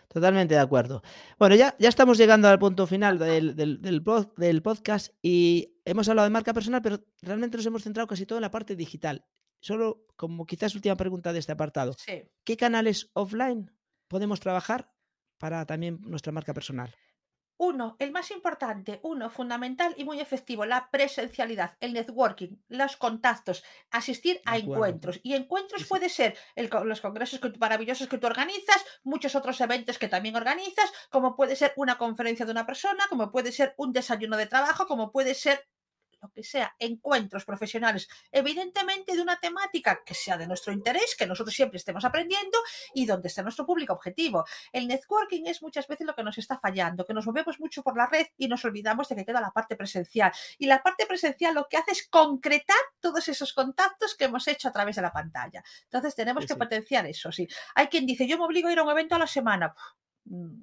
[0.07, 1.01] Totalmente de acuerdo.
[1.37, 5.79] Bueno, ya, ya estamos llegando al punto final del, del, del pod- del podcast y
[5.85, 8.75] hemos hablado de marca personal, pero realmente nos hemos centrado casi todo en la parte
[8.75, 9.25] digital.
[9.59, 11.93] Solo como quizás última pregunta de este apartado.
[11.97, 12.23] Sí.
[12.43, 13.71] ¿Qué canales offline
[14.07, 14.91] podemos trabajar
[15.37, 16.93] para también nuestra marca personal?
[17.59, 23.63] Uno, el más importante, uno, fundamental y muy efectivo, la presencialidad, el networking, los contactos,
[23.89, 25.19] asistir a encuentros.
[25.23, 29.59] Y encuentros Sí, puede ser el los congresos que maravillosos que tú organizas, muchos otros
[29.61, 33.73] eventos que también organizas, como puede ser una conferencia de una persona, como puede ser
[33.77, 35.67] un desayuno de trabajo, como puede ser
[36.21, 41.27] lo que sea, encuentros profesionales, evidentemente de una temática que sea de nuestro interés, que
[41.27, 42.57] nosotros siempre estemos aprendiendo
[42.93, 44.45] y donde esté nuestro público objetivo.
[44.71, 47.95] El networking es muchas veces lo que nos está fallando, que nos movemos mucho por
[47.97, 50.31] la red y nos olvidamos de que queda la parte presencial.
[50.57, 54.67] Y la parte presencial lo que hace es concretar todos esos contactos que hemos hecho
[54.69, 55.63] a través de la pantalla.
[55.83, 56.59] Entonces tenemos Sí, que sí.
[56.59, 57.31] potenciar eso.
[57.31, 57.47] Sí.
[57.75, 59.73] Hay quien dice, yo me obligo a ir a un evento a la semana.
[60.25, 60.61] Mm,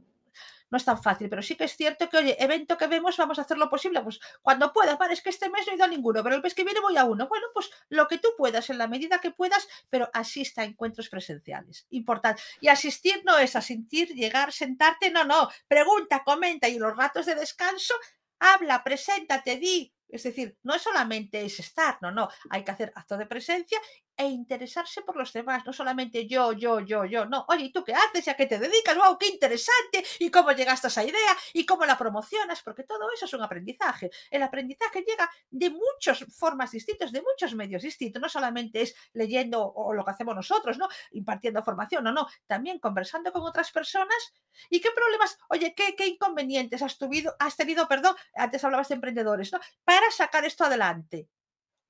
[0.75, 3.39] No es tan fácil, pero sí que es cierto que, oye, evento que vemos, vamos
[3.39, 5.85] a hacer lo posible, pues cuando pueda, vale, es que este mes no he ido
[5.85, 7.29] a ninguno, pero el mes que viene voy a uno.
[7.29, 11.09] Bueno, pues lo que tú puedas, en la medida que puedas, pero asista a encuentros
[11.09, 11.87] presenciales.
[11.91, 12.43] Importante.
[12.61, 15.49] Y asistir no es asistir, llegar, sentarte, no, no.
[15.69, 17.95] Pregunta, comenta y en los ratos de descanso,
[18.41, 19.95] habla, preséntate, di.
[20.09, 22.29] Es decir, no solamente es estar, no, no.
[22.51, 23.81] Hay que hacer acto de presencia
[24.17, 27.45] e interesarse por los demás, no solamente yo, yo, yo, yo, no.
[27.49, 28.27] Oye, ¿y tú qué haces?
[28.27, 28.97] ¿Y a qué te dedicas?
[28.97, 30.05] ¡Wow, qué interesante!
[30.21, 31.37] ¿Y cómo llegaste a esa idea?
[31.53, 32.63] ¿Y cómo la promocionas?
[32.63, 34.11] Porque todo eso es un aprendizaje.
[34.31, 38.23] El aprendizaje llega de muchas formas distintas, de muchos medios distintos.
[38.23, 40.89] No solamente es leyendo o lo que hacemos nosotros, ¿no?
[41.13, 42.27] Impartiendo formación, no, no.
[42.47, 44.35] También conversando con otras personas.
[44.71, 45.39] ¿Y qué problemas?
[45.49, 48.15] Oye, ¿qué, qué inconvenientes has, tuvido, has tenido, perdón?
[48.35, 49.61] Antes hablabas de emprendedores, ¿no?
[49.85, 51.29] para sacar esto adelante.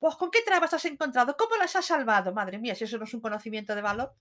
[0.05, 1.35] Pues, ¿con qué trabas has encontrado?
[1.35, 2.31] ¿Cómo las has salvado?
[2.35, 4.15] Madre mía, si eso no es un conocimiento de valor.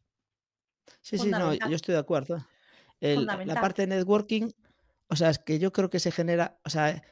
[1.02, 2.48] Sí, sí, no, yo estoy de acuerdo.
[3.02, 4.50] la parte de networking,
[5.10, 7.04] o sea, es que yo creo que se genera, o sea,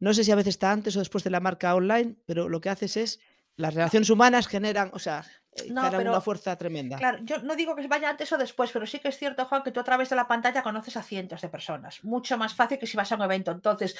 [0.00, 2.60] no sé si a veces está antes o después de la marca online, pero lo
[2.60, 3.20] que haces es
[3.54, 5.24] las relaciones humanas generan, o sea,
[5.64, 6.96] eh, no, una fuerza tremenda.
[6.96, 9.62] Claro, yo no digo que vaya antes o después, pero sí que es cierto, Juan,
[9.62, 12.02] que tú a través de la pantalla conoces a cientos de personas.
[12.04, 13.50] Mucho más fácil que si vas a un evento.
[13.50, 13.96] Entonces,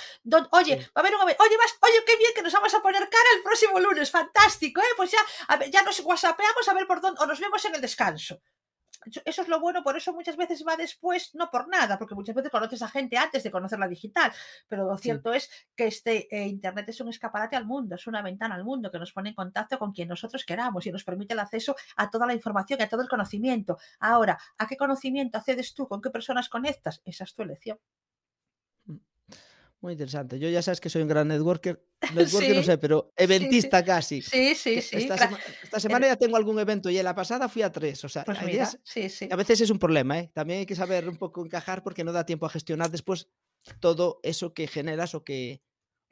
[0.50, 1.42] oye, va a haber un evento.
[1.42, 4.10] Oye, vas, oye, qué bien que nos vamos a poner cara el próximo lunes.
[4.10, 4.94] Fantástico, ¿eh?
[4.96, 5.18] Pues ya,
[5.70, 8.40] ya nos whatsappeamos a ver por dónde, o nos vemos en el descanso
[9.24, 12.34] eso es lo bueno, por eso muchas veces va después, no por nada, porque muchas
[12.34, 14.32] veces conoces a gente antes de conocer la digital,
[14.68, 18.22] pero lo cierto es que este eh, Internet es un escaparate al mundo, es una
[18.22, 21.34] ventana al mundo que nos pone en contacto con quien nosotros queramos y nos permite
[21.34, 23.78] el acceso a toda la información y a todo el conocimiento.
[24.00, 25.86] Ahora, ¿a qué conocimiento accedes tú?
[25.88, 27.00] ¿Con qué personas conectas?
[27.04, 27.78] Esa es tu elección.
[29.80, 30.40] Muy interesante.
[30.40, 31.80] Yo ya sabes que soy un gran networker.
[32.14, 34.22] Networker no sé, pero eventista casi.
[34.22, 34.96] Sí, sí, sí.
[34.96, 38.04] Esta, semana ya tengo algún evento y en la pasada fui a tres.
[38.04, 40.30] O sea, pues a veces es un problema, ¿eh?
[40.34, 43.28] También hay que saber un poco encajar porque no da tiempo a gestionar después
[43.80, 45.62] todo eso que generas o que.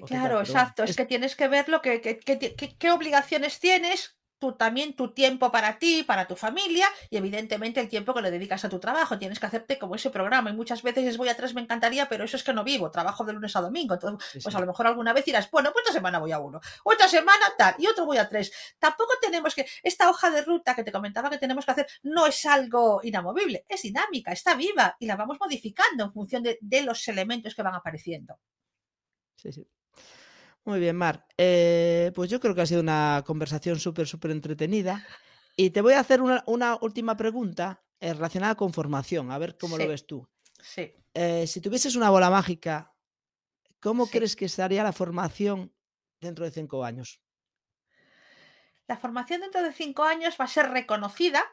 [0.06, 0.84] claro, exacto.
[0.84, 0.96] Es...
[0.96, 6.02] que tienes que ver lo que, qué obligaciones tienes, tú también tu tiempo para ti,
[6.02, 9.18] para tu familia y evidentemente el tiempo que le dedicas a tu trabajo.
[9.18, 12.24] Tienes que hacerte como ese programa y muchas veces voy a tres, me encantaría, pero
[12.24, 13.94] eso es que no vivo, trabajo de lunes a domingo.
[13.94, 16.60] Entonces, pues a lo mejor alguna vez dirás, bueno, pues esta semana voy a uno,
[16.84, 18.52] otra semana tal y otro voy a tres.
[18.78, 22.26] Tampoco tenemos que, esta hoja de ruta que te comentaba que tenemos que hacer no
[22.26, 26.82] es algo inamovible, es dinámica, está viva y la vamos modificando en función de, de
[26.82, 28.38] los elementos que van apareciendo.
[29.36, 29.66] Sí, sí.
[30.66, 31.24] Muy bien, Mar.
[31.38, 35.06] Eh, pues yo creo que ha sido una conversación súper, súper entretenida.
[35.54, 39.78] Y te voy a hacer una, última pregunta eh, relacionada con formación, a ver cómo
[39.78, 40.28] lo ves tú.
[40.60, 40.92] Sí.
[41.14, 42.92] Eh, si tuvieses una bola mágica,
[43.78, 45.72] ¿cómo crees que estaría la formación
[46.20, 47.20] dentro de cinco años?
[48.88, 51.44] La formación dentro de cinco años va a ser reconocida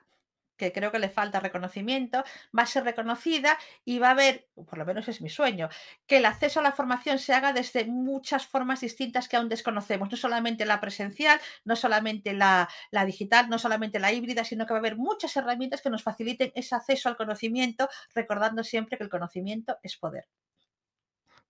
[0.58, 2.24] que creo que le falta reconocimiento,
[2.58, 5.70] va a ser reconocida y va a haber, por lo menos es mi sueño,
[6.08, 10.10] que el acceso a la formación se haga desde muchas formas distintas que aún desconocemos,
[10.12, 12.70] no solamente la presencial, no solamente la,
[13.06, 16.52] digital, no solamente la híbrida, sino que va a haber muchas herramientas que nos faciliten
[16.56, 20.28] ese acceso al conocimiento, recordando siempre que el conocimiento es poder.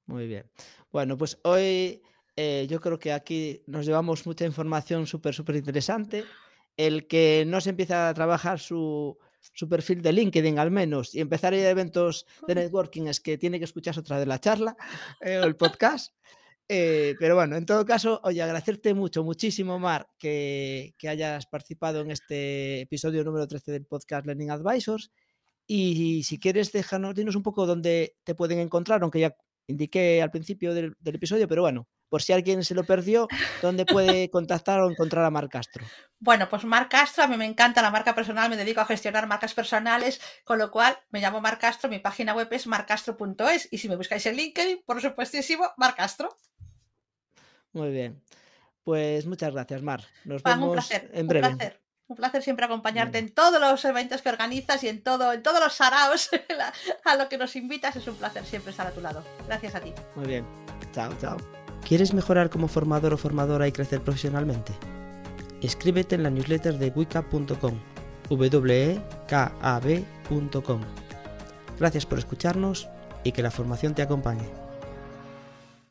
[0.05, 0.49] Muy bien.
[0.91, 2.01] Bueno, pues hoy
[2.35, 6.25] eh, yo creo que aquí nos llevamos mucha información súper, súper interesante
[6.77, 9.17] el que no se empieza a trabajar su,
[9.69, 13.37] perfil de LinkedIn al menos y empezar a ir a eventos de networking es que
[13.37, 14.75] tiene que escucharse otra de la charla
[15.21, 16.13] eh, o el podcast.
[16.69, 22.11] Eh, pero bueno, en todo caso, oye, agradecerte mucho, muchísimo, Mar, que, hayas participado en
[22.11, 25.11] este episodio número 13 del podcast Learning Advisors.
[25.67, 29.35] Y, si quieres, déjanos, dinos un poco dónde te pueden encontrar, aunque ya
[29.67, 33.27] indiqué al principio del, del episodio, pero bueno, por si alguien se lo perdió,
[33.59, 35.83] ¿dónde puede contactar o encontrar a Mar Castro?
[36.19, 39.25] Bueno, pues Mar Castro, a mí me encanta la marca personal, me dedico a gestionar
[39.25, 43.79] marcas personales, con lo cual me llamo Mar Castro, mi página web es marcastro.es y
[43.79, 46.29] si me buscáis en LinkedIn, por supuestísimo, Mar Castro.
[47.71, 48.21] Muy bien.
[48.83, 50.03] Pues muchas gracias, Mar.
[50.23, 51.47] Nos vemos en breve.
[51.47, 51.81] Un placer.
[52.05, 55.59] Un placer siempre acompañarte en todos los eventos que organizas y en todo, en todos
[55.59, 56.29] los saraos
[57.05, 57.95] a lo que nos invitas.
[57.95, 59.23] Es un placer siempre estar a tu lado.
[59.47, 59.91] Gracias a ti.
[60.15, 60.45] Muy bien.
[60.91, 61.37] Chao, chao.
[61.87, 64.73] ¿Quieres mejorar como formador o formadora y crecer profesionalmente?
[65.61, 67.79] Inscríbete en la newsletter de wicap.com,
[68.29, 69.61] wekab.com.
[71.79, 72.87] Gracias por escucharnos
[73.23, 74.62] y que la formación te acompañe.